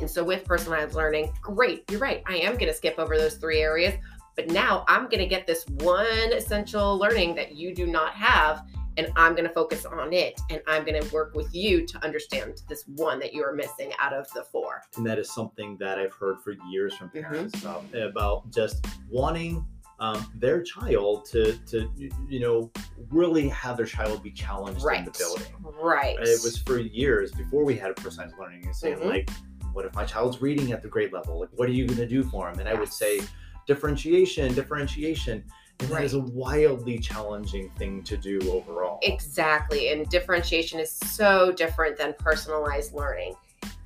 And 0.00 0.08
so 0.08 0.22
with 0.22 0.44
personalized 0.44 0.94
learning, 0.94 1.32
great, 1.40 1.84
you're 1.90 2.00
right. 2.00 2.22
I 2.26 2.36
am 2.36 2.52
going 2.52 2.68
to 2.68 2.74
skip 2.74 2.98
over 2.98 3.18
those 3.18 3.34
three 3.34 3.60
areas, 3.60 3.94
but 4.38 4.46
now 4.52 4.84
I'm 4.86 5.04
going 5.08 5.18
to 5.18 5.26
get 5.26 5.48
this 5.48 5.64
one 5.80 6.32
essential 6.32 6.96
learning 6.96 7.34
that 7.34 7.56
you 7.56 7.74
do 7.74 7.88
not 7.88 8.12
have 8.14 8.62
and 8.96 9.08
I'm 9.16 9.32
going 9.32 9.48
to 9.48 9.52
focus 9.52 9.84
on 9.84 10.12
it 10.12 10.40
and 10.48 10.60
I'm 10.68 10.84
going 10.84 11.00
to 11.02 11.12
work 11.12 11.34
with 11.34 11.52
you 11.52 11.84
to 11.88 12.04
understand 12.04 12.62
this 12.68 12.84
one 12.86 13.18
that 13.18 13.34
you 13.34 13.42
are 13.42 13.52
missing 13.52 13.90
out 13.98 14.12
of 14.12 14.30
the 14.34 14.44
four. 14.44 14.82
And 14.96 15.04
that 15.06 15.18
is 15.18 15.32
something 15.32 15.76
that 15.78 15.98
I've 15.98 16.12
heard 16.12 16.40
for 16.40 16.54
years 16.70 16.94
from 16.94 17.08
Mm-hmm. 17.08 17.20
parents 17.32 17.60
about, 17.62 17.84
about 17.94 18.52
just 18.52 18.86
wanting 19.10 19.66
um, 19.98 20.24
their 20.36 20.62
child 20.62 21.24
to, 21.32 21.58
to, 21.66 21.90
you 22.28 22.38
know, 22.38 22.70
really 23.10 23.48
have 23.48 23.76
their 23.76 23.86
child 23.86 24.22
be 24.22 24.30
challenged 24.30 24.78
in 24.78 24.82
the 24.82 24.86
Right. 24.86 25.18
building. 25.18 25.52
Right. 25.82 26.16
It 26.20 26.40
was 26.44 26.58
for 26.58 26.78
years 26.78 27.32
before 27.32 27.64
we 27.64 27.74
had 27.76 27.90
a 27.90 27.94
personalized 27.94 28.36
learning 28.38 28.66
and 28.66 28.76
saying 28.76 28.98
Mhm. 28.98 29.06
like, 29.06 29.30
what 29.72 29.84
if 29.84 29.94
my 29.94 30.04
child's 30.04 30.40
reading 30.40 30.70
at 30.72 30.82
the 30.82 30.88
grade 30.88 31.12
level? 31.12 31.40
Like, 31.40 31.50
what 31.56 31.68
are 31.68 31.72
you 31.72 31.86
going 31.86 31.98
to 31.98 32.06
do 32.06 32.22
for 32.22 32.48
him? 32.48 32.58
And 32.60 32.68
I 32.68 32.74
would 32.74 32.92
say 32.92 33.20
differentiation, 33.68 34.52
differentiation. 34.54 35.44
And 35.78 35.88
that 35.90 36.02
is 36.02 36.14
a 36.14 36.20
wildly 36.20 36.98
challenging 36.98 37.70
thing 37.78 38.02
to 38.02 38.16
do 38.16 38.40
overall. 38.50 38.98
Exactly. 39.02 39.92
And 39.92 40.08
differentiation 40.08 40.80
is 40.80 40.90
so 40.90 41.52
different 41.52 41.96
than 41.96 42.14
personalized 42.18 42.94
learning. 42.94 43.34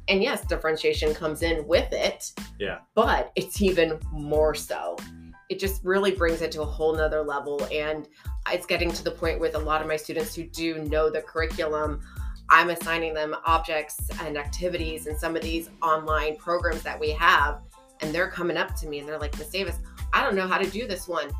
And 0.09 0.23
yes, 0.23 0.47
differentiation 0.47 1.13
comes 1.13 1.43
in 1.43 1.67
with 1.67 1.93
it. 1.93 2.33
Yeah. 2.59 2.79
But 2.95 3.31
it's 3.37 3.61
even 3.61 4.01
more 4.11 4.55
so. 4.55 4.97
It 5.51 5.59
just 5.59 5.85
really 5.85 6.13
brings 6.13 6.41
it 6.41 6.51
to 6.53 6.63
a 6.63 6.65
whole 6.65 6.95
nother 6.95 7.23
level. 7.23 7.63
And 7.71 8.09
it's 8.51 8.65
getting 8.65 8.91
to 8.93 9.05
the 9.05 9.11
point 9.11 9.39
with 9.39 9.55
a 9.55 9.59
lot 9.59 9.83
of 9.83 9.87
my 9.87 9.97
students 9.97 10.35
who 10.35 10.45
do 10.45 10.79
know 10.85 11.11
the 11.11 11.21
curriculum. 11.21 12.01
I'm 12.49 12.71
assigning 12.71 13.13
them 13.13 13.37
objects 13.45 14.01
and 14.23 14.39
activities 14.39 15.07
and 15.07 15.19
some 15.19 15.37
of 15.37 15.43
these 15.43 15.69
online 15.83 16.37
programs 16.37 16.83
that 16.83 16.99
we 16.99 17.11
have. 17.11 17.61
And 18.03 18.13
they're 18.15 18.29
coming 18.29 18.57
up 18.57 18.75
to 18.77 18.89
me 18.89 18.99
and 18.99 19.09
they're 19.09 19.19
like, 19.19 19.37
Miss 19.39 19.49
Davis, 19.49 19.77
I 20.13 20.23
don't 20.23 20.35
know 20.35 20.47
how 20.49 20.59
to 20.59 20.69
do 20.69 20.87
this 20.87 21.07
one. 21.09 21.31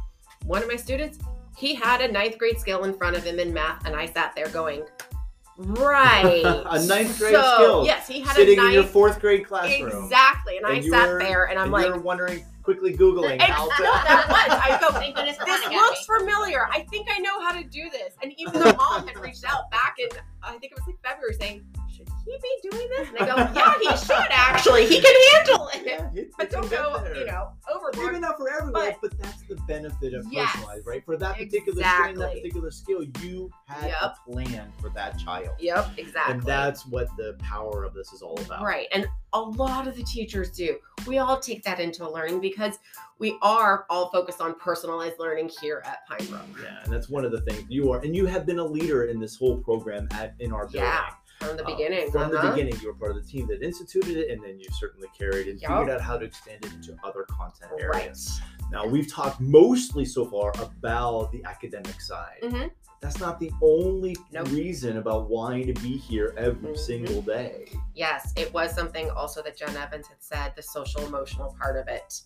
One 0.47 0.63
of 0.63 0.69
my 0.69 0.77
students, 0.77 1.19
he 1.57 1.75
had 1.75 2.01
a 2.01 2.11
ninth 2.11 2.39
grade 2.39 2.59
skill 2.59 2.85
in 2.85 2.95
front 2.95 3.17
of 3.17 3.25
him 3.25 3.39
in 3.39 3.53
math, 3.53 3.85
and 3.87 3.95
I 3.95 4.07
sat 4.07 4.33
there 4.35 4.49
going, 4.49 4.85
Right. 5.59 6.43
A 6.45 6.85
ninth 6.87 7.19
grade 7.19 7.35
So, 7.35 7.55
skill, 7.55 7.85
Yes, 7.85 8.09
he 8.09 8.21
had 8.21 8.25
a 8.25 8.27
night 8.29 8.37
Sitting 8.37 8.59
a 8.59 8.65
in 8.67 8.73
your 8.73 8.83
ninth 8.83 8.93
fourth 8.93 9.21
grade 9.21 9.47
classroom. 9.47 10.05
Exactly. 10.05 10.57
And, 10.57 10.67
I 10.67 10.75
And 10.75 10.85
you 10.85 10.91
sat 10.91 11.09
were- 11.09 11.19
there 11.19 11.45
and 11.51 11.59
I'm 11.59 11.65
and 11.65 11.73
like, 11.73 11.87
you're 11.87 11.99
wondering, 12.01 12.45
quickly 12.63 12.95
Googling 12.97 13.39
Ex- 13.41 13.53
how 13.53 13.69
to. 13.69 13.83
no, 13.83 13.93
that 13.93 14.27
was. 14.29 14.59
I 14.63 14.79
go, 14.81 14.93
Thank 14.99 15.15
goodness 15.17 15.37
this 15.45 15.69
looks 15.69 16.07
familiar. 16.07 16.69
I 16.73 16.81
think 16.91 17.09
I 17.11 17.19
know 17.19 17.41
how 17.43 17.53
to 17.53 17.65
do 17.65 17.91
this. 17.91 18.15
And 18.23 18.33
even 18.39 18.55
the 18.55 18.75
mom 18.79 19.07
had 19.07 19.19
reached 19.19 19.45
out 19.45 19.71
back 19.71 19.97
in, 19.99 20.09
I 20.43 20.53
think 20.53 20.73
it 20.73 20.75
was 20.77 20.87
like 20.87 20.97
February, 21.05 21.35
saying, 21.35 21.65
should 21.75 21.82
he 22.25 22.39
be 22.43 22.71
doing 22.71 22.89
this? 22.91 23.09
And 23.09 23.17
they 23.19 23.27
go, 23.27 23.37
yeah, 23.55 23.75
he 23.81 23.97
should 23.97 24.27
actually. 24.31 24.87
He 24.87 25.01
can 25.01 25.15
handle 25.35 25.69
it. 25.75 25.83
Yeah, 26.15 26.25
But 26.37 26.47
it's 26.47 26.55
don't 26.55 26.71
go, 26.71 27.01
there. 27.03 27.17
you 27.17 27.27
know, 27.27 27.51
overboard. 27.73 28.07
Maybe 28.13 28.21
not 28.21 28.37
for 28.39 28.49
everyone, 28.51 28.73
But- 28.73 28.97
but, 29.01 29.19
that's 29.21 29.43
the 29.43 29.57
benefit 29.69 30.15
of 30.15 30.27
Yes. 30.31 30.51
personalized, 30.53 30.87
right? 30.87 31.05
For 31.05 31.17
that 31.17 31.37
particular 31.37 31.83
strain, 31.83 32.17
that 32.19 32.33
particular 32.35 32.71
skill, 32.71 33.03
you 33.21 33.51
had 33.67 33.89
Yep. 33.91 33.97
a 34.03 34.31
plan 34.31 34.73
for 34.81 34.89
that 34.91 35.19
child. 35.19 35.51
Yep, 35.59 35.91
exactly. 35.99 36.35
And 36.35 36.43
that's 36.43 36.87
what 36.87 37.09
the 37.17 37.37
power 37.41 37.85
of 37.85 37.95
this 37.95 38.13
is 38.13 38.23
all 38.23 38.39
about. 38.41 38.63
Right. 38.63 38.87
And 38.93 39.07
a 39.33 39.41
lot 39.41 39.89
of 39.89 39.97
the 39.97 40.03
teachers 40.05 40.51
do. 40.51 40.79
We 41.07 41.19
all 41.19 41.39
take 41.41 41.63
that 41.65 41.81
into 41.81 42.09
learning 42.09 42.41
because 42.41 42.79
we 43.19 43.37
are 43.43 43.87
all 43.89 44.11
focused 44.11 44.41
on 44.41 44.55
personalized 44.59 45.19
learning 45.19 45.51
here 45.61 45.83
at 45.87 46.07
Pine 46.07 46.27
Brook. 46.27 46.43
Yeah, 46.63 46.83
and 46.85 46.93
that's 46.93 47.09
one 47.09 47.25
of 47.25 47.33
the 47.33 47.41
things 47.43 47.65
you 47.69 47.91
are, 47.93 48.01
and 48.01 48.15
you 48.15 48.27
have 48.27 48.45
been 48.47 48.59
a 48.59 48.65
leader 48.65 49.05
in 49.05 49.19
this 49.21 49.37
whole 49.37 49.59
program 49.59 50.09
at 50.13 50.35
in 50.41 50.53
our 50.53 50.65
building. 50.67 50.83
Yeah, 50.83 51.11
From 51.43 51.57
the 51.57 51.65
Uh, 51.65 51.71
beginning. 51.77 52.11
From 52.11 52.31
the 52.31 52.39
uh-huh. 52.39 52.51
beginning, 52.53 52.81
you 52.81 52.89
were 52.89 52.95
part 52.95 53.11
of 53.17 53.17
the 53.25 53.29
team 53.31 53.47
that 53.49 53.63
instituted 53.63 54.17
it, 54.17 54.31
and 54.31 54.43
then 54.43 54.59
you 54.59 54.67
certainly 54.73 55.09
carried 55.19 55.49
and 55.49 55.61
Yup. 55.61 55.71
figured 55.71 55.91
out 55.91 56.01
how 56.01 56.17
to 56.19 56.25
extend 56.25 56.65
it 56.65 56.73
into 56.73 56.97
other 57.05 57.25
content 57.29 57.73
Right. 57.73 58.03
areas. 58.03 58.41
Now, 58.71 58.87
we've 58.87 59.11
talked 59.13 59.41
mostly 59.41 60.05
so 60.05 60.25
far 60.25 60.53
about 60.61 61.33
the 61.33 61.45
academic 61.45 62.01
side. 62.01 62.39
Mhm. 62.43 62.71
That's 63.01 63.19
not 63.19 63.41
the 63.41 63.51
only 63.61 64.17
Nope. 64.31 64.49
reason 64.51 64.99
about 64.99 65.29
wanting 65.29 65.67
to 65.75 65.81
be 65.83 65.97
here 65.97 66.35
every 66.37 66.73
Mhm. 66.75 66.79
single 66.79 67.21
day. 67.23 67.69
Yes, 67.95 68.33
it 68.37 68.53
was 68.55 68.73
something 68.73 69.11
also 69.11 69.43
that 69.43 69.57
Jen 69.57 69.77
Evans 69.77 70.07
had 70.07 70.23
said 70.23 70.53
the 70.55 70.63
social 70.63 71.05
emotional 71.05 71.57
part 71.61 71.77
of 71.77 71.89
it. 71.89 72.23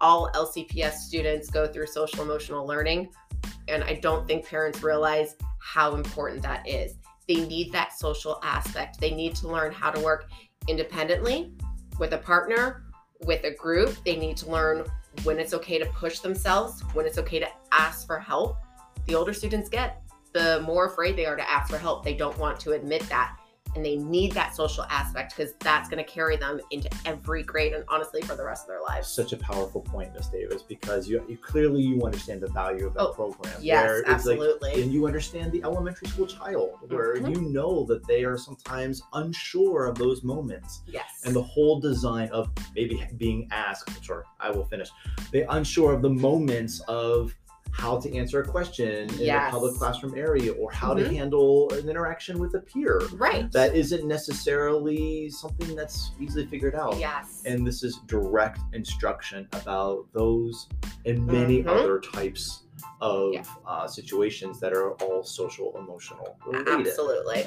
All 0.00 0.28
LCPS 0.34 1.06
students 1.06 1.48
go 1.48 1.66
through 1.66 1.86
social 1.86 2.22
emotional 2.22 2.66
learning, 2.66 3.10
and 3.68 3.84
I 3.84 3.94
don't 3.94 4.26
think 4.26 4.44
parents 4.44 4.82
realize 4.82 5.36
how 5.60 5.94
important 5.94 6.42
that 6.42 6.68
is. 6.68 6.96
They 7.28 7.46
need 7.46 7.72
that 7.72 7.92
social 7.92 8.38
aspect. 8.42 9.00
They 9.00 9.10
need 9.10 9.34
to 9.36 9.48
learn 9.48 9.72
how 9.72 9.90
to 9.90 10.00
work 10.00 10.30
independently 10.68 11.52
with 11.98 12.12
a 12.12 12.18
partner, 12.18 12.84
with 13.24 13.44
a 13.44 13.54
group. 13.54 13.96
They 14.04 14.16
need 14.16 14.36
to 14.38 14.50
learn 14.50 14.84
when 15.24 15.38
it's 15.38 15.54
okay 15.54 15.78
to 15.78 15.86
push 15.86 16.20
themselves, 16.20 16.82
when 16.92 17.06
it's 17.06 17.18
okay 17.18 17.38
to 17.38 17.48
ask 17.72 18.06
for 18.06 18.18
help. 18.18 18.56
The 19.06 19.14
older 19.14 19.32
students 19.32 19.68
get, 19.68 20.02
the 20.32 20.62
more 20.66 20.86
afraid 20.86 21.16
they 21.16 21.26
are 21.26 21.36
to 21.36 21.50
ask 21.50 21.70
for 21.70 21.78
help. 21.78 22.04
They 22.04 22.14
don't 22.14 22.36
want 22.38 22.60
to 22.60 22.72
admit 22.72 23.02
that. 23.08 23.36
And 23.76 23.84
they 23.84 23.96
need 23.96 24.32
that 24.32 24.56
social 24.56 24.84
aspect 24.84 25.36
because 25.36 25.52
that's 25.60 25.88
going 25.88 26.02
to 26.02 26.10
carry 26.10 26.36
them 26.36 26.58
into 26.70 26.88
every 27.04 27.42
grade 27.42 27.74
and 27.74 27.84
honestly 27.88 28.22
for 28.22 28.34
the 28.34 28.42
rest 28.44 28.64
of 28.64 28.68
their 28.68 28.80
lives. 28.80 29.06
Such 29.06 29.32
a 29.34 29.36
powerful 29.36 29.82
point, 29.82 30.14
Miss 30.14 30.28
Davis, 30.28 30.62
because 30.62 31.06
you, 31.08 31.22
you 31.28 31.36
clearly 31.36 31.82
you 31.82 32.02
understand 32.02 32.40
the 32.40 32.48
value 32.48 32.86
of 32.86 32.94
that 32.94 33.00
Oh, 33.02 33.12
program. 33.12 33.52
Yes, 33.60 33.84
where 33.84 33.98
it's 33.98 34.08
like- 34.08 34.14
absolutely. 34.14 34.82
and 34.82 34.92
you 34.92 35.06
understand 35.06 35.52
the 35.52 35.62
elementary 35.62 36.08
school 36.08 36.26
child, 36.26 36.78
where 36.88 37.16
Mhm. 37.16 37.34
you 37.34 37.42
know 37.42 37.84
that 37.84 38.06
they 38.06 38.24
are 38.24 38.38
sometimes 38.38 39.02
unsure 39.12 39.86
of 39.86 39.96
those 39.98 40.22
moments. 40.24 40.80
yes. 40.86 41.04
and 41.24 41.34
the 41.36 41.42
whole 41.42 41.78
design 41.80 42.28
of 42.30 42.48
maybe 42.74 43.04
being 43.16 43.48
asked 43.50 43.90
sorry 44.04 44.24
i 44.40 44.50
will 44.50 44.64
finish 44.64 44.88
they 45.32 45.42
unsure 45.44 45.92
of 45.92 46.00
the 46.02 46.08
moments 46.10 46.80
of 46.88 47.34
how 47.76 47.98
to 48.00 48.14
answer 48.16 48.40
a 48.40 48.44
question 48.46 49.08
in 49.20 49.28
a 49.28 49.50
public 49.50 49.74
classroom 49.74 50.14
area 50.16 50.50
or 50.52 50.70
how 50.72 50.94
to 50.94 51.02
Mhm. 51.04 51.14
handle 51.14 51.70
an 51.74 51.88
interaction 51.88 52.38
with 52.38 52.54
a 52.54 52.60
peer 52.60 53.00
right. 53.14 53.52
that 53.52 53.74
isn't 53.76 54.06
necessarily 54.06 55.28
something 55.28 55.76
that's 55.76 56.12
easily 56.18 56.46
figured 56.46 56.74
out 56.74 56.98
yes. 56.98 57.42
and 57.44 57.66
this 57.66 57.82
is 57.82 57.98
direct 58.06 58.60
instruction 58.72 59.46
about 59.52 60.06
those 60.12 60.68
and 61.04 61.26
many 61.26 61.62
Mhm. 61.62 61.68
other 61.68 62.00
types 62.00 62.62
of 63.02 63.34
Yeah. 63.34 63.44
uh, 63.66 63.86
situations 63.86 64.58
that 64.60 64.72
are 64.72 64.92
all 65.02 65.22
social 65.22 65.76
emotional 65.76 66.38
related 66.46 66.86
Absolutely. 66.88 67.44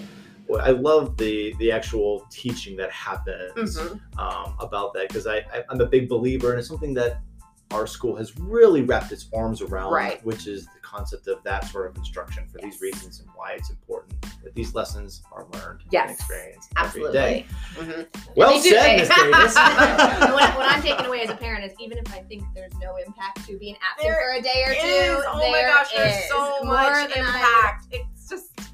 I 0.60 0.72
love 0.72 1.16
the 1.18 1.54
the 1.60 1.72
actual 1.72 2.26
teaching 2.32 2.76
that 2.78 2.92
happens 2.92 3.78
Mhm. 3.80 4.00
um, 4.18 4.56
about 4.60 4.94
that 4.96 5.08
because 5.08 5.28
I, 5.28 5.38
I 5.54 5.64
I'm 5.70 5.80
a 5.82 5.86
big 5.86 6.10
believer 6.10 6.50
and 6.52 6.60
it's 6.60 6.68
something 6.68 6.94
that 6.96 7.22
our 7.72 7.86
school 7.86 8.16
has 8.16 8.36
really 8.40 8.82
wrapped 8.82 9.12
its 9.12 9.28
arms 9.34 9.62
around, 9.62 9.92
Right. 9.94 10.24
which 10.26 10.48
is 10.48 10.66
the 10.66 10.80
concept 10.82 11.28
of 11.28 11.44
that 11.44 11.66
sort 11.68 11.88
of 11.90 11.96
instruction 11.98 12.48
for 12.48 12.58
Yes. 12.60 12.72
these 12.74 12.82
reasons 12.82 13.20
and 13.20 13.30
why 13.36 13.52
it's 13.52 13.70
important 13.70 14.20
that 14.44 14.56
these 14.56 14.74
lessons 14.74 15.22
are 15.32 15.46
learned 15.54 15.82
and 15.82 15.92
Yes, 15.94 16.12
experienced 16.20 16.72
every 16.78 17.12
day. 17.12 17.46
Absolutely. 17.78 17.94
Mhm. 17.94 18.36
Well 18.36 18.50
They 18.54 18.70
said, 18.70 18.98
Miss 18.98 19.10
Davis. 19.16 19.56
What, 19.56 20.58
what 20.58 20.72
I'm 20.72 20.82
taking 20.82 21.06
away 21.06 21.22
as 21.22 21.30
a 21.30 21.36
parent 21.36 21.64
is 21.64 21.74
even 21.80 22.00
if 22.00 22.12
I 22.12 22.22
think 22.24 22.44
there's 22.56 22.74
no 22.82 22.96
impact 23.06 23.46
to 23.48 23.58
being 23.60 23.76
absent 23.84 24.10
There 24.10 24.16
for 24.16 24.40
a 24.40 24.42
day 24.42 24.64
or 24.64 24.74
two, 24.74 25.20
Is- 25.20 25.24
oh 25.28 25.52
my 25.52 25.62
gosh, 25.62 25.92
there's 25.96 26.16
is 26.24 26.30
so 26.30 26.64
more 26.64 26.74
much 26.74 27.14
than 27.14 27.24
I- 27.24 27.28
impact. 27.38 27.88
It's 27.92 28.30
just 28.30 28.48
yeah. 28.58 28.64
yes. 28.66 28.69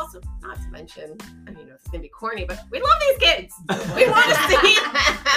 Also, 0.00 0.20
not 0.42 0.56
to 0.56 0.68
mention, 0.68 1.16
I 1.46 1.50
mean, 1.50 1.68
it's 1.68 1.86
gonna 1.88 2.02
be 2.02 2.08
corny, 2.08 2.44
but 2.46 2.58
we 2.70 2.80
love 2.80 2.90
these 3.00 3.18
kids. 3.18 3.54
We 3.94 4.08
want 4.08 4.26
to 4.30 4.34
see 4.48 4.76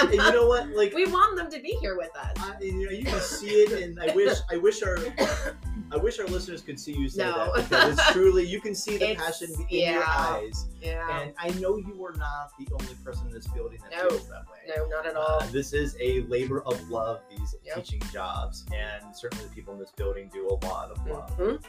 and 0.00 0.10
you 0.12 0.16
know 0.18 0.46
what? 0.46 0.68
Like 0.70 0.94
we 0.94 1.04
want 1.06 1.36
them 1.36 1.50
to 1.50 1.60
be 1.60 1.76
here 1.80 1.96
with 1.96 2.14
us. 2.16 2.32
I, 2.38 2.54
you 2.62 2.84
know, 2.84 2.90
you 2.90 3.04
can 3.04 3.20
see 3.20 3.48
it, 3.50 3.82
and 3.82 4.00
I 4.00 4.14
wish, 4.14 4.38
I 4.50 4.56
wish 4.56 4.82
our, 4.82 4.98
I 5.92 5.96
wish 5.96 6.18
our 6.18 6.26
listeners 6.26 6.62
could 6.62 6.80
see 6.80 6.92
you 6.92 7.08
say 7.08 7.24
No. 7.24 7.52
that 7.54 7.64
because 7.68 7.98
it's 7.98 8.12
truly, 8.12 8.46
you 8.46 8.60
can 8.60 8.74
see 8.74 8.96
the 8.96 9.10
It's- 9.10 9.24
passion 9.24 9.54
in 9.70 9.92
your 9.94 10.04
eyes, 10.04 10.66
Yeah. 10.80 11.20
and 11.20 11.34
I 11.38 11.50
know 11.60 11.76
you 11.76 12.02
are 12.04 12.14
not 12.16 12.50
the 12.58 12.66
only 12.72 12.94
person 13.04 13.26
in 13.28 13.34
this 13.34 13.46
building 13.48 13.78
that 13.82 13.92
No. 14.02 14.08
feels 14.08 14.28
that 14.28 14.44
way. 14.50 14.74
No, 14.76 14.86
not 14.88 15.06
at 15.06 15.14
all. 15.16 15.42
Uh, 15.42 15.46
this 15.46 15.72
is 15.72 15.96
a 16.00 16.22
labor 16.22 16.62
of 16.62 16.88
love, 16.90 17.20
these 17.30 17.54
Yep. 17.64 17.76
teaching 17.76 18.02
jobs, 18.12 18.64
and 18.74 19.14
certainly 19.14 19.44
the 19.44 19.50
people 19.54 19.74
in 19.74 19.80
this 19.80 19.92
building 19.96 20.30
do 20.32 20.48
a 20.48 20.56
lot 20.66 20.90
of 20.90 21.06
love. 21.06 21.36
Mhm. 21.38 21.64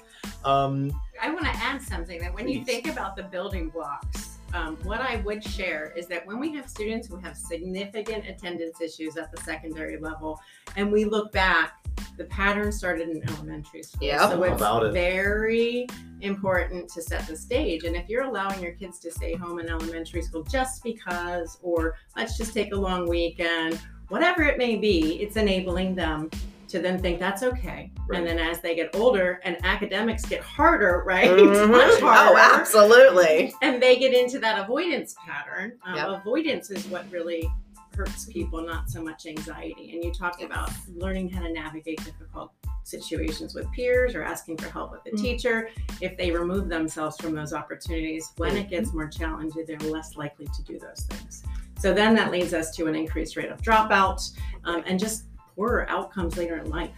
Um, 0.45 1.01
I 1.26 1.30
want 1.30 1.46
to 1.46 1.56
add 1.56 1.82
something 1.82 2.22
that 2.22 2.36
when 2.36 2.48
you 2.48 2.64
think 2.64 2.88
about 2.88 3.16
the 3.16 3.24
building 3.24 3.70
blocks, 3.70 4.38
um, 4.54 4.78
what 4.84 5.02
I 5.02 5.16
would 5.26 5.44
share 5.44 5.92
is 5.98 6.06
that 6.06 6.24
when 6.28 6.40
we 6.40 6.54
have 6.54 6.70
students 6.70 7.08
who 7.08 7.18
have 7.18 7.36
significant 7.36 8.28
attendance 8.28 8.80
issues 8.80 9.18
at 9.18 9.32
the 9.32 9.42
secondary 9.42 9.98
level, 9.98 10.40
and 10.76 10.92
we 10.92 11.04
look 11.04 11.32
back, 11.32 11.84
the 12.16 12.26
pattern 12.26 12.72
started 12.72 13.10
in 13.10 13.28
elementary 13.28 13.82
school. 13.82 14.08
Yeah. 14.08 14.30
so 14.30 14.44
it's 14.44 14.62
about 14.62 14.86
it? 14.86 14.94
very 14.94 15.88
important 16.22 16.90
to 16.90 17.02
set 17.02 17.26
the 17.26 17.36
stage. 17.36 17.86
And 17.86 17.96
if 17.96 18.08
you're 18.08 18.26
allowing 18.26 18.62
your 18.62 18.74
kids 18.74 19.00
to 19.00 19.10
stay 19.10 19.34
home 19.34 19.58
in 19.58 19.68
elementary 19.68 20.22
school 20.22 20.44
just 20.44 20.84
because, 20.84 21.58
or 21.64 21.96
let's 22.16 22.38
just 22.38 22.54
take 22.54 22.72
a 22.72 22.78
long 22.78 23.10
weekend, 23.10 23.82
whatever 24.10 24.44
it 24.44 24.60
may 24.60 24.76
be, 24.76 25.24
it's 25.24 25.38
enabling 25.38 25.96
them 25.96 26.30
to 26.69 26.80
then 26.80 26.99
think 26.99 27.19
that's 27.19 27.43
okay. 27.43 27.91
Right. 28.08 28.17
And 28.19 28.28
then 28.28 28.39
as 28.39 28.60
they 28.62 28.75
get 28.75 28.95
older 28.95 29.39
and 29.43 29.58
academics 29.63 30.25
get 30.25 30.41
harder, 30.41 31.04
right? 31.06 31.30
Mhm. 31.30 31.71
Much 31.71 31.99
harder. 32.01 32.38
Oh, 32.39 32.60
absolutely. 32.60 33.54
And 33.62 33.82
they 33.82 33.97
get 33.97 34.13
into 34.13 34.39
that 34.39 34.63
avoidance 34.63 35.15
pattern. 35.25 35.73
Um, 35.86 35.95
Yep. 35.95 36.08
Avoidance 36.21 36.71
is 36.71 36.86
what 36.88 37.10
really 37.12 37.49
hurts 37.95 38.25
people, 38.25 38.62
not 38.62 38.89
so 38.89 39.01
much 39.01 39.25
anxiety. 39.25 39.91
And 39.93 40.04
you 40.04 40.12
talked 40.12 40.41
Yes. 40.41 40.47
about 40.47 40.69
learning 40.95 41.30
how 41.30 41.41
to 41.43 41.51
navigate 41.51 42.04
difficult 42.04 42.51
situations 42.84 43.56
with 43.56 43.71
peers 43.71 44.13
or 44.15 44.23
asking 44.23 44.58
for 44.58 44.69
help 44.69 44.91
with 44.91 45.01
a 45.08 45.12
Mhm. 45.15 45.21
teacher. 45.21 45.69
If 46.01 46.17
they 46.17 46.30
remove 46.32 46.67
themselves 46.69 47.15
from 47.17 47.34
those 47.34 47.54
opportunities, 47.54 48.32
when 48.38 48.58
it 48.58 48.69
gets 48.69 48.93
more 48.93 49.08
challenging, 49.08 49.65
they're 49.65 49.78
less 49.89 50.15
likely 50.17 50.45
to 50.47 50.63
do 50.63 50.78
those 50.78 51.06
things. 51.10 51.43
So 51.80 51.93
then 51.93 52.13
that 52.15 52.32
leads 52.32 52.54
us 52.54 52.75
to 52.75 52.88
an 52.88 52.95
increased 52.95 53.36
rate 53.38 53.49
of 53.49 53.62
dropout 53.62 54.21
um, 54.65 54.84
and 54.86 54.99
just 54.99 55.25
poorer 55.56 55.88
outcomes 55.89 56.38
later 56.38 56.58
in 56.58 56.70
life. 56.70 56.91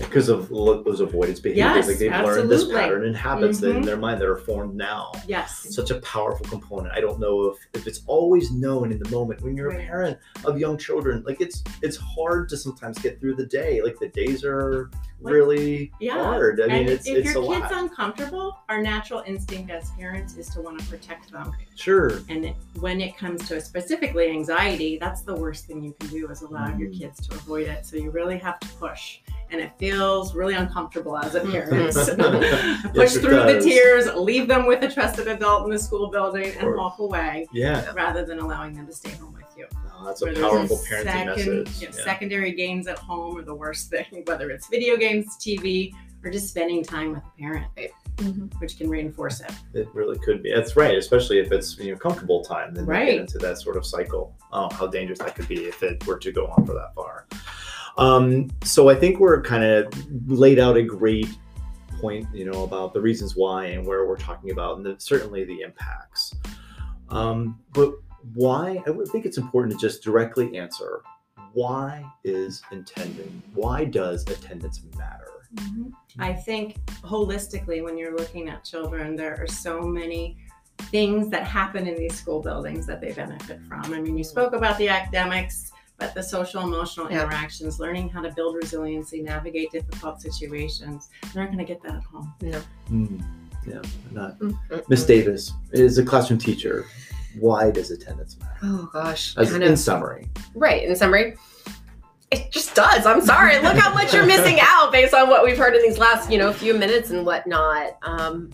Because 0.00 0.28
of 0.28 0.48
those 0.48 1.00
avoidance 1.00 1.40
behaviors, 1.40 1.76
Yes, 1.76 1.86
like 1.88 1.98
they've 1.98 2.10
learned 2.10 2.50
this 2.50 2.64
pattern 2.70 3.06
and 3.06 3.16
habits 3.16 3.62
in 3.62 3.76
Mhm. 3.82 3.84
their 3.84 3.96
mind 3.96 4.20
that 4.20 4.28
are 4.28 4.36
formed 4.36 4.74
now. 4.74 5.12
Yes. 5.26 5.66
Such 5.74 5.90
a 5.90 6.00
powerful 6.00 6.46
component. 6.46 6.94
I 6.94 7.00
don't 7.00 7.18
know 7.20 7.46
if, 7.46 7.58
if 7.74 7.86
it's 7.86 8.02
always 8.06 8.50
known 8.50 8.92
in 8.92 8.98
the 8.98 9.08
moment 9.10 9.42
when 9.42 9.56
you're 9.56 9.70
a 9.70 9.76
parent 9.78 10.18
of 10.44 10.58
young 10.58 10.76
children. 10.78 11.22
Like 11.26 11.40
it's 11.40 11.62
it's 11.82 11.96
hard 11.96 12.48
to 12.50 12.56
sometimes 12.56 12.98
get 12.98 13.20
through 13.20 13.36
the 13.36 13.46
day. 13.46 13.82
Like 13.82 13.98
the 13.98 14.08
days 14.08 14.44
are 14.44 14.90
Like- 15.20 15.32
really 15.32 15.92
Yeah. 16.00 16.22
hard. 16.22 16.60
I 16.60 16.66
mean, 16.66 16.76
and 16.76 16.88
it's 16.90 17.06
if 17.06 17.16
it's 17.18 17.30
a 17.30 17.32
your 17.40 17.48
kid's 17.54 17.70
lot. 17.72 17.82
uncomfortable, 17.84 18.58
our 18.68 18.82
natural 18.82 19.22
instinct 19.24 19.70
as 19.70 19.90
parents 19.92 20.36
is 20.36 20.48
to 20.50 20.60
want 20.60 20.78
to 20.80 20.86
protect 20.86 21.32
them. 21.32 21.50
Sure. 21.76 22.18
And 22.28 22.44
it, 22.44 22.56
when 22.78 23.00
it 23.00 23.16
comes 23.16 23.48
to 23.48 23.58
specifically 23.60 24.28
anxiety, 24.28 24.98
that's 24.98 25.22
the 25.22 25.34
worst 25.34 25.64
thing 25.66 25.82
you 25.82 25.94
can 25.98 26.10
do 26.10 26.28
is 26.30 26.42
allow 26.42 26.76
your 26.76 26.90
Mm. 26.90 26.98
kids 26.98 27.26
to 27.28 27.34
avoid 27.36 27.68
it. 27.68 27.86
So 27.86 27.96
you 27.96 28.10
really 28.10 28.36
have 28.38 28.58
to 28.60 28.68
push. 28.78 29.20
And 29.54 29.62
it 29.62 29.70
feels 29.78 30.34
really 30.34 30.54
uncomfortable 30.54 31.16
as 31.16 31.36
a 31.36 31.40
mm-hmm. 31.40 31.52
parent. 31.52 31.94
Push 32.94 33.14
it 33.14 33.20
through 33.20 33.36
the 33.36 33.60
tears, 33.62 34.12
leave 34.16 34.48
them 34.48 34.66
with 34.66 34.82
a 34.82 34.90
trusted 34.90 35.28
adult 35.28 35.66
in 35.66 35.70
the 35.70 35.78
school 35.78 36.10
building, 36.10 36.52
and 36.58 36.74
walk 36.74 36.98
away 36.98 37.46
Yeah. 37.52 37.88
rather 37.92 38.24
than 38.24 38.40
allowing 38.40 38.74
them 38.74 38.88
to 38.88 38.92
stay 38.92 39.10
home 39.10 39.32
with 39.32 39.44
you. 39.56 39.68
No, 39.86 40.06
that's 40.06 40.22
a 40.22 40.24
Where 40.24 40.34
powerful 40.34 40.78
parenting 40.78 41.04
second- 41.04 41.26
message. 41.36 41.82
yeah, 41.82 41.88
Yeah. 41.96 42.04
Secondary 42.04 42.50
games 42.50 42.88
at 42.88 42.98
home 42.98 43.38
are 43.38 43.42
the 43.42 43.54
worst 43.54 43.90
thing, 43.90 44.06
whether 44.24 44.50
it's 44.50 44.66
video 44.66 44.96
games, 44.96 45.36
TV, 45.38 45.92
or 46.24 46.32
just 46.32 46.48
spending 46.48 46.82
time 46.82 47.10
with 47.12 47.22
a 47.22 47.38
parent, 47.40 47.66
mm-hmm. 48.16 48.46
which 48.58 48.76
can 48.76 48.88
reinforce 48.90 49.40
it. 49.40 49.52
It 49.72 49.86
really 49.94 50.18
could 50.18 50.42
be. 50.42 50.52
That's 50.52 50.74
right, 50.74 50.98
especially 50.98 51.38
if 51.38 51.52
it's 51.52 51.78
you 51.78 51.92
know 51.92 51.98
comfortable 51.98 52.42
time. 52.42 52.74
Then 52.74 52.86
you 52.86 52.90
Right. 52.90 53.06
get 53.12 53.20
into 53.20 53.38
that 53.38 53.58
sort 53.58 53.76
of 53.76 53.86
cycle. 53.86 54.34
Oh, 54.52 54.68
how 54.72 54.88
dangerous 54.88 55.20
that 55.20 55.36
could 55.36 55.46
be 55.46 55.66
if 55.66 55.84
it 55.84 56.04
were 56.08 56.18
to 56.18 56.32
go 56.32 56.46
on 56.48 56.66
for 56.66 56.72
that 56.74 56.92
far. 56.96 57.26
Um, 57.96 58.50
so 58.62 58.88
I 58.88 58.94
think 58.94 59.20
we're 59.20 59.40
kind 59.42 59.64
of 59.64 60.30
laid 60.30 60.58
out 60.58 60.76
a 60.76 60.82
great 60.82 61.28
point, 62.00 62.26
you 62.34 62.44
know, 62.44 62.64
about 62.64 62.92
the 62.92 63.00
reasons 63.00 63.36
why 63.36 63.66
and 63.66 63.86
where 63.86 64.06
we're 64.06 64.16
talking 64.16 64.50
about, 64.50 64.76
and 64.76 64.86
the, 64.86 64.96
certainly 64.98 65.44
the 65.44 65.60
impacts. 65.60 66.34
Um, 67.08 67.58
but 67.72 67.94
why? 68.34 68.82
I 68.86 68.92
think 69.10 69.26
it's 69.26 69.38
important 69.38 69.72
to 69.74 69.78
just 69.78 70.02
directly 70.02 70.56
answer 70.56 71.02
why 71.54 72.04
is 72.24 72.62
attending? 72.72 73.42
Why 73.54 73.84
does 73.84 74.22
attendance 74.28 74.82
matter? 74.98 75.30
I 76.18 76.32
think 76.32 76.84
holistically, 77.02 77.82
when 77.82 77.96
you're 77.96 78.16
looking 78.16 78.48
at 78.48 78.64
children, 78.64 79.14
there 79.14 79.40
are 79.40 79.46
so 79.46 79.80
many 79.82 80.36
things 80.78 81.30
that 81.30 81.44
happen 81.44 81.86
in 81.86 81.96
these 81.96 82.14
school 82.14 82.40
buildings 82.40 82.86
that 82.86 83.00
they 83.00 83.12
benefit 83.12 83.60
from. 83.68 83.84
I 83.94 84.00
mean, 84.00 84.18
you 84.18 84.24
spoke 84.24 84.52
about 84.52 84.76
the 84.78 84.88
academics, 84.88 85.70
but 85.98 86.14
the 86.14 86.22
social 86.22 86.62
emotional 86.62 87.10
Yeah. 87.10 87.22
interactions, 87.24 87.78
learning 87.78 88.08
how 88.08 88.20
to 88.22 88.30
build 88.32 88.56
resiliency, 88.56 89.22
navigate 89.22 89.70
difficult 89.72 90.20
situations, 90.20 91.08
they're 91.32 91.44
not 91.44 91.52
going 91.52 91.64
to 91.64 91.72
get 91.72 91.82
that 91.82 91.94
at 91.94 92.02
home. 92.04 92.34
Hmm. 92.88 93.20
Yeah, 93.66 93.80
not. 94.10 94.36
Miss 94.88 95.04
Davis 95.04 95.52
is 95.72 95.96
a 95.98 96.04
classroom 96.04 96.38
teacher. 96.38 96.86
Why 97.38 97.70
does 97.70 97.90
attendance 97.90 98.38
matter? 98.38 98.58
Oh 98.62 98.90
gosh. 98.92 99.36
As 99.38 99.50
kind 99.50 99.62
in 99.64 99.76
summary, 99.76 100.28
right. 100.54 100.84
In 100.84 100.94
summary, 100.94 101.36
it 102.30 102.50
just 102.52 102.74
does. 102.74 103.06
I'm 103.06 103.22
sorry. 103.22 103.58
Look 103.60 103.76
how 103.76 103.92
much 103.94 104.12
you're 104.12 104.26
missing 104.26 104.58
out 104.62 104.92
based 104.92 105.14
on 105.14 105.28
what 105.28 105.44
we've 105.44 105.56
heard 105.58 105.74
in 105.74 105.82
these 105.82 105.98
last, 105.98 106.30
you 106.30 106.38
know, 106.38 106.52
few 106.52 106.74
minutes 106.74 107.10
and 107.10 107.24
whatnot. 107.24 107.96
Um, 108.02 108.50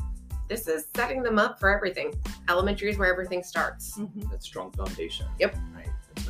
this 0.49 0.67
is 0.69 0.87
setting 0.97 1.23
them 1.23 1.39
up 1.39 1.61
for 1.61 1.75
everything. 1.75 2.13
Elementary 2.49 2.91
is 2.91 2.97
where 2.99 3.11
everything 3.11 3.43
starts. 3.43 3.99
that 4.31 4.43
strong 4.43 4.71
foundation. 4.73 5.27
Yep. 5.39 5.57
Right. 5.75 5.80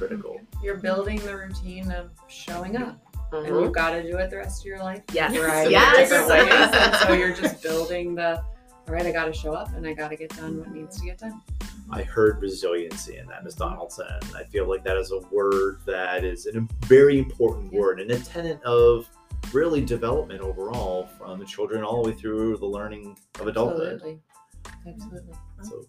That's 0.01 0.09
critical. 0.09 0.41
You're 0.63 0.79
building 0.79 1.19
the 1.21 1.37
routine 1.37 1.91
of 1.93 2.11
showing 2.29 2.77
up, 2.77 2.99
and 3.33 3.47
Mhm. 3.47 3.63
you've 3.65 3.73
got 3.73 3.91
to 3.91 4.03
do 4.03 4.17
it 4.19 4.31
the 4.31 4.37
rest 4.39 4.63
of 4.63 4.67
your 4.67 4.79
life. 4.79 5.03
Yes. 5.13 5.37
Right. 5.37 5.67
in 5.67 5.73
Yes. 5.73 6.09
Different 6.09 6.29
ways, 6.29 6.71
and 6.73 6.95
so 6.97 7.13
you're 7.13 7.35
just 7.35 7.63
building 7.63 8.15
the. 8.15 8.43
All 8.89 8.95
right, 8.97 9.07
I 9.07 9.13
got 9.13 9.27
to 9.27 9.33
show 9.33 9.53
up, 9.53 9.73
and 9.75 9.87
I 9.87 9.93
got 9.93 10.09
to 10.09 10.17
get 10.17 10.35
done 10.37 10.59
what 10.59 10.73
needs 10.73 10.99
to 10.99 11.05
get 11.07 11.19
done. 11.19 11.41
I 11.93 12.03
heard 12.03 12.41
resiliency 12.41 13.19
in 13.19 13.27
that, 13.29 13.45
Ms. 13.45 13.55
Donaldson. 13.55 14.07
I 14.35 14.43
feel 14.45 14.69
like 14.69 14.83
that 14.85 14.97
is 14.97 15.13
a 15.13 15.19
word 15.31 15.81
that 15.87 16.25
is 16.25 16.47
a 16.47 16.67
very 16.87 17.19
important 17.19 17.73
Yeah. 17.73 17.81
word 17.81 18.01
and 18.01 18.11
a 18.11 18.19
tenet 18.19 18.61
of 18.65 19.09
really 19.53 19.81
development 19.85 20.41
overall 20.41 21.07
from 21.19 21.39
the 21.39 21.45
children 21.45 21.85
all 21.85 22.03
the 22.03 22.11
way 22.11 22.17
through 22.17 22.57
the 22.57 22.67
learning 22.67 23.17
of 23.39 23.47
adulthood. 23.47 23.95
Absolutely. 23.95 24.21
Absolutely. 24.87 25.35
So 25.63 25.85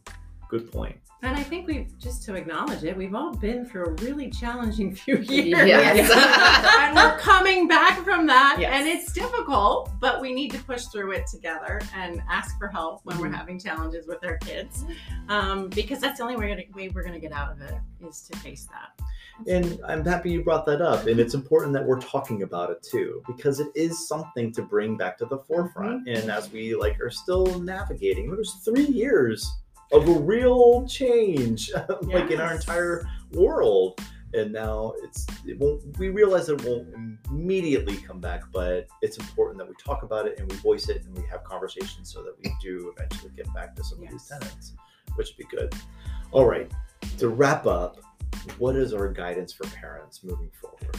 Good 0.52 0.70
point. 0.70 0.98
And 1.24 1.34
I 1.34 1.44
think 1.44 1.66
we've 1.66 1.98
just 1.98 2.24
to 2.24 2.36
acknowledge 2.36 2.84
it, 2.84 2.98
we've 2.98 3.16
all 3.16 3.34
been 3.34 3.66
through 3.66 3.86
a 3.86 3.92
really 4.04 4.30
challenging 4.30 4.94
few 4.96 5.20
years. 5.20 5.66
Yes. 5.66 6.12
and 6.82 6.94
we're 6.94 7.18
coming 7.20 7.70
back 7.70 8.04
from 8.04 8.28
that 8.28 8.58
Yes. 8.60 8.70
and 8.74 8.86
it's 8.86 9.14
difficult, 9.14 9.92
but 10.02 10.20
we 10.20 10.34
need 10.34 10.52
to 10.52 10.62
push 10.66 10.84
through 10.88 11.14
it 11.14 11.26
together 11.26 11.80
and 11.96 12.22
ask 12.30 12.58
for 12.58 12.68
help 12.68 13.00
when 13.06 13.18
we're 13.20 13.32
having 13.32 13.58
challenges 13.58 14.08
with 14.08 14.26
our 14.26 14.38
kids. 14.40 14.84
Um, 15.30 15.70
because 15.70 16.00
that's 16.00 16.18
the 16.18 16.26
only 16.26 16.36
way, 16.36 16.50
gonna, 16.50 16.64
way 16.76 16.90
we're 16.90 17.04
going 17.04 17.14
to 17.14 17.20
get 17.22 17.32
out 17.32 17.54
of 17.54 17.62
it 17.62 17.76
is 18.06 18.28
to 18.30 18.38
face 18.40 18.68
that. 18.72 19.06
And 19.48 19.80
I'm 19.88 20.04
happy 20.04 20.32
you 20.32 20.44
brought 20.44 20.66
that 20.66 20.82
up. 20.82 21.08
And 21.08 21.18
it's 21.18 21.34
important 21.34 21.72
that 21.74 21.86
we're 21.86 22.02
talking 22.02 22.44
about 22.44 22.72
it 22.72 22.84
too, 22.84 23.24
because 23.26 23.62
it 23.62 23.70
is 23.74 24.06
something 24.10 24.52
to 24.52 24.62
bring 24.64 24.98
back 24.98 25.18
to 25.20 25.26
the 25.26 25.38
forefront. 25.38 26.10
And 26.10 26.30
as 26.30 26.52
we 26.52 26.76
like 26.76 27.00
are 27.00 27.10
still 27.10 27.58
navigating, 27.62 28.26
it 28.26 28.38
was 28.38 28.56
three 28.66 28.88
years 28.88 29.50
of 29.92 30.08
a 30.08 30.20
real 30.20 30.88
change, 30.88 31.72
like 32.04 32.32
in 32.32 32.40
our 32.40 32.54
entire 32.54 33.06
world. 33.34 34.00
And 34.34 34.54
now 34.54 34.94
it's 35.04 35.28
it 35.46 35.60
won't 35.60 35.98
we 35.98 36.08
realize 36.08 36.48
it 36.48 36.64
won't 36.64 36.88
immediately 37.30 37.98
come 37.98 38.22
back, 38.22 38.44
but 38.54 38.88
it's 39.02 39.18
important 39.18 39.58
that 39.58 39.68
we 39.68 39.76
talk 39.84 40.04
about 40.04 40.26
it 40.26 40.40
and 40.40 40.50
we 40.50 40.58
voice 40.58 40.88
it 40.88 41.04
and 41.04 41.18
we 41.18 41.24
have 41.30 41.44
conversations 41.44 42.14
so 42.14 42.24
that 42.24 42.36
we 42.42 42.54
do 42.62 42.94
eventually 42.96 43.32
get 43.36 43.54
back 43.54 43.76
to 43.76 43.84
some 43.84 44.02
of 44.02 44.10
these 44.10 44.26
tenants, 44.28 44.74
which 45.16 45.30
would 45.38 45.50
be 45.50 45.56
good. 45.56 45.74
All 46.32 46.46
right. 46.46 46.72
To 47.18 47.28
wrap 47.28 47.66
up, 47.66 48.00
what 48.58 48.78
is 48.78 48.94
our 48.94 49.12
guidance 49.12 49.52
for 49.52 49.66
parents 49.66 50.24
moving 50.24 50.50
forward? 50.62 50.98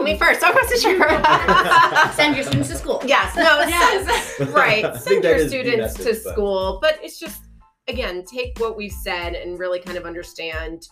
Oh, 0.00 0.02
me 0.02 0.14
mm. 0.14 0.18
first. 0.18 0.42
I 0.42 0.50
wasn't 0.50 0.80
sure. 0.80 2.12
Send 2.14 2.34
your 2.34 2.44
students 2.44 2.68
to 2.70 2.76
school. 2.76 3.02
yes. 3.06 3.36
No. 3.36 3.60
Yes. 3.68 4.36
Send, 4.36 4.50
right. 4.50 4.96
Send 4.96 5.24
your 5.24 5.46
students 5.46 5.98
message, 5.98 6.16
to 6.18 6.24
but- 6.24 6.32
school, 6.32 6.78
but 6.80 6.98
it's 7.02 7.18
just 7.18 7.42
again 7.88 8.24
take 8.24 8.58
what 8.58 8.76
we've 8.76 8.92
said 8.92 9.34
and 9.34 9.58
really 9.58 9.78
kind 9.80 9.98
of 9.98 10.04
understand. 10.04 10.88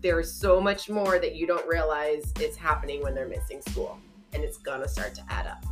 There's 0.00 0.32
so 0.32 0.60
much 0.60 0.88
more 0.88 1.18
that 1.18 1.34
you 1.34 1.46
don't 1.46 1.66
realize 1.66 2.32
is 2.40 2.56
happening 2.56 3.02
when 3.02 3.14
they're 3.14 3.28
missing 3.28 3.60
school, 3.68 3.98
and 4.32 4.44
it's 4.44 4.58
gonna 4.58 4.88
start 4.88 5.14
to 5.16 5.22
add 5.28 5.46
up. 5.46 5.64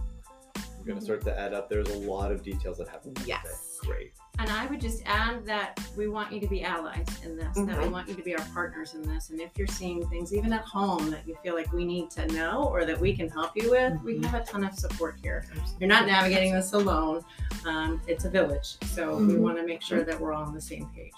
We're 0.78 0.92
going 0.92 0.98
to 1.00 1.04
start 1.04 1.22
to 1.22 1.36
add 1.36 1.52
up. 1.52 1.68
There's 1.68 1.88
a 1.88 1.98
lot 1.98 2.30
of 2.30 2.44
details 2.44 2.78
that 2.78 2.86
happen. 2.86 3.12
with 3.14 3.26
Yes. 3.26 3.42
that. 3.82 3.88
Great. 3.88 4.12
And 4.38 4.50
I 4.50 4.66
would 4.66 4.80
just 4.80 5.02
add 5.06 5.46
that 5.46 5.80
we 5.96 6.08
want 6.08 6.30
you 6.30 6.40
to 6.40 6.46
be 6.46 6.62
allies 6.62 7.06
in 7.24 7.36
this, 7.36 7.54
that 7.54 7.78
we 7.78 7.84
Mhm. 7.84 7.90
want 7.90 8.08
you 8.08 8.14
to 8.14 8.22
be 8.22 8.36
our 8.36 8.44
partners 8.52 8.92
in 8.94 9.02
this. 9.02 9.30
And 9.30 9.40
if 9.40 9.56
you're 9.56 9.66
seeing 9.66 10.06
things, 10.10 10.34
even 10.34 10.52
at 10.52 10.60
home, 10.60 11.10
that 11.10 11.26
you 11.26 11.36
feel 11.42 11.54
like 11.54 11.72
we 11.72 11.86
need 11.86 12.10
to 12.12 12.26
know 12.28 12.64
or 12.64 12.84
that 12.84 13.00
we 13.00 13.16
can 13.16 13.30
help 13.30 13.52
you 13.54 13.70
with, 13.70 14.00
we 14.02 14.18
have 14.22 14.34
a 14.34 14.44
ton 14.44 14.62
of 14.64 14.74
support 14.74 15.16
here. 15.22 15.44
You're 15.80 15.88
not 15.88 16.06
navigating 16.06 16.52
this 16.52 16.74
alone. 16.74 17.24
Um, 17.64 18.00
it's 18.06 18.26
a 18.26 18.30
village. 18.30 18.76
So 18.84 19.16
we 19.16 19.34
Mhm. 19.34 19.38
want 19.38 19.56
to 19.58 19.64
make 19.66 19.80
sure 19.80 20.02
that 20.04 20.20
we're 20.20 20.32
all 20.32 20.44
on 20.44 20.54
the 20.54 20.60
same 20.60 20.86
page. 20.94 21.14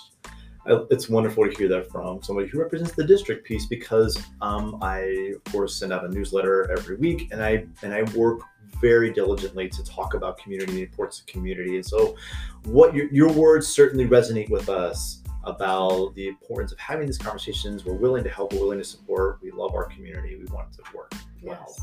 It's 0.90 1.08
wonderful 1.08 1.48
to 1.48 1.56
hear 1.56 1.66
that 1.68 1.90
from 1.90 2.22
somebody 2.22 2.46
who 2.46 2.58
represents 2.58 2.92
the 2.92 3.04
district 3.04 3.46
piece 3.46 3.64
because 3.66 4.18
um, 4.42 4.78
I, 4.82 5.32
of 5.34 5.44
course, 5.52 5.74
send 5.74 5.92
out 5.94 6.04
a 6.04 6.08
newsletter 6.08 6.70
every 6.70 6.96
week, 6.96 7.28
and 7.32 7.42
I 7.42 7.66
and 7.82 7.94
I 7.94 8.02
work 8.14 8.40
very 8.80 9.12
diligently 9.12 9.68
to 9.68 9.84
talk 9.84 10.14
about 10.14 10.38
community 10.38 10.70
and 10.70 10.78
the 10.78 10.84
importance 10.84 11.20
of 11.20 11.26
community. 11.26 11.76
And 11.76 11.84
so, 11.84 12.16
what 12.64 12.94
your, 12.94 13.06
your 13.12 13.32
words 13.32 13.66
certainly 13.66 14.06
resonate 14.06 14.50
with 14.50 14.68
us 14.68 15.22
about 15.44 16.14
the 16.14 16.28
importance 16.28 16.72
of 16.72 16.78
having 16.78 17.06
these 17.06 17.18
conversations. 17.18 17.84
We're 17.84 17.94
willing 17.94 18.24
to 18.24 18.30
help. 18.30 18.52
We're 18.52 18.60
willing 18.60 18.78
to 18.78 18.84
support. 18.84 19.38
We 19.42 19.50
love 19.50 19.74
our 19.74 19.84
community. 19.84 20.36
We 20.36 20.44
want 20.46 20.68
it 20.72 20.84
to 20.84 20.96
work 20.96 21.14
well. 21.42 21.74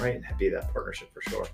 right? 0.00 0.14
And 0.14 0.24
be 0.38 0.48
that 0.50 0.72
partnership 0.72 1.12
for 1.12 1.22
sure. 1.30 1.46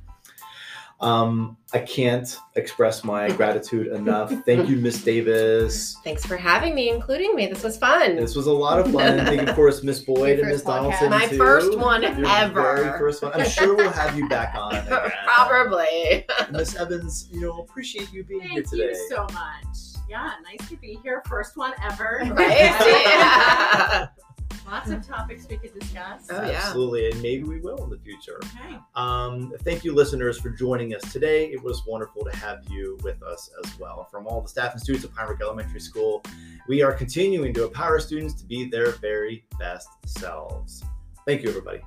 Um, 1.00 1.56
I 1.72 1.78
can't 1.78 2.36
express 2.56 3.04
my 3.04 3.30
gratitude 3.36 3.88
enough. 3.88 4.32
Thank 4.44 4.68
you, 4.68 4.76
Miss 4.76 5.02
Davis. 5.02 5.96
Thanks 6.02 6.24
for 6.26 6.36
having 6.36 6.74
me, 6.74 6.88
including 6.88 7.34
me. 7.36 7.46
This 7.46 7.62
was 7.62 7.76
fun. 7.76 8.16
This 8.16 8.34
was 8.34 8.46
a 8.46 8.52
lot 8.52 8.80
of 8.80 8.92
fun. 8.92 9.18
And 9.18 9.28
thank 9.28 9.42
you, 9.42 9.48
of 9.48 9.54
course, 9.54 9.82
Miss 9.82 10.00
Boyd 10.00 10.40
and 10.40 10.48
Miss. 10.48 10.62
Donaldson. 10.62 11.10
My 11.10 11.26
too. 11.26 11.36
first 11.36 11.78
one 11.78 12.02
Your 12.02 12.26
ever. 12.26 12.76
Very 12.84 12.98
first 12.98 13.22
one. 13.22 13.32
I'm 13.32 13.48
sure 13.48 13.76
we'll 13.76 13.92
have 13.92 14.16
you 14.16 14.28
back 14.28 14.54
on. 14.56 14.74
again. 14.86 15.10
Probably. 15.24 16.26
Miss 16.50 16.74
Evans, 16.74 17.28
you 17.30 17.42
know, 17.42 17.58
appreciate 17.60 18.12
you 18.12 18.24
being 18.24 18.40
here 18.40 18.62
today. 18.62 18.92
Thank 18.92 18.98
you 18.98 19.08
so 19.08 19.26
much. 19.32 20.02
Yeah, 20.08 20.32
nice 20.42 20.68
to 20.68 20.76
be 20.76 20.98
here. 21.02 21.22
First 21.26 21.56
one 21.56 21.74
ever. 21.82 22.22
Right? 22.32 24.08
Lots 24.70 24.90
of 24.90 25.06
topics 25.06 25.46
we 25.48 25.56
could 25.56 25.78
discuss. 25.78 26.26
Oh, 26.30 26.44
yeah. 26.44 26.60
Absolutely, 26.62 27.10
and 27.10 27.22
maybe 27.22 27.44
we 27.44 27.58
will 27.58 27.82
in 27.84 27.90
the 27.90 27.98
future. 27.98 28.38
Okay. 28.44 28.76
Um, 28.94 29.54
thank 29.60 29.82
you, 29.82 29.94
listeners, 29.94 30.38
for 30.38 30.50
joining 30.50 30.94
us 30.94 31.10
today. 31.10 31.50
It 31.50 31.62
was 31.62 31.86
wonderful 31.86 32.22
to 32.24 32.36
have 32.36 32.62
you 32.68 32.98
with 33.02 33.22
us 33.22 33.50
as 33.64 33.78
well. 33.78 34.06
From 34.10 34.26
all 34.26 34.42
the 34.42 34.48
staff 34.48 34.72
and 34.72 34.80
students 34.82 35.06
of 35.06 35.14
Pine 35.14 35.26
Brook 35.28 35.40
Elementary 35.40 35.80
School, 35.80 36.22
we 36.68 36.82
are 36.82 36.92
continuing 36.92 37.54
to 37.54 37.64
empower 37.64 37.98
students 37.98 38.34
to 38.34 38.44
be 38.44 38.68
their 38.68 38.90
very 38.92 39.46
best 39.58 39.88
selves. 40.04 40.84
Thank 41.24 41.42
you, 41.42 41.48
everybody. 41.48 41.80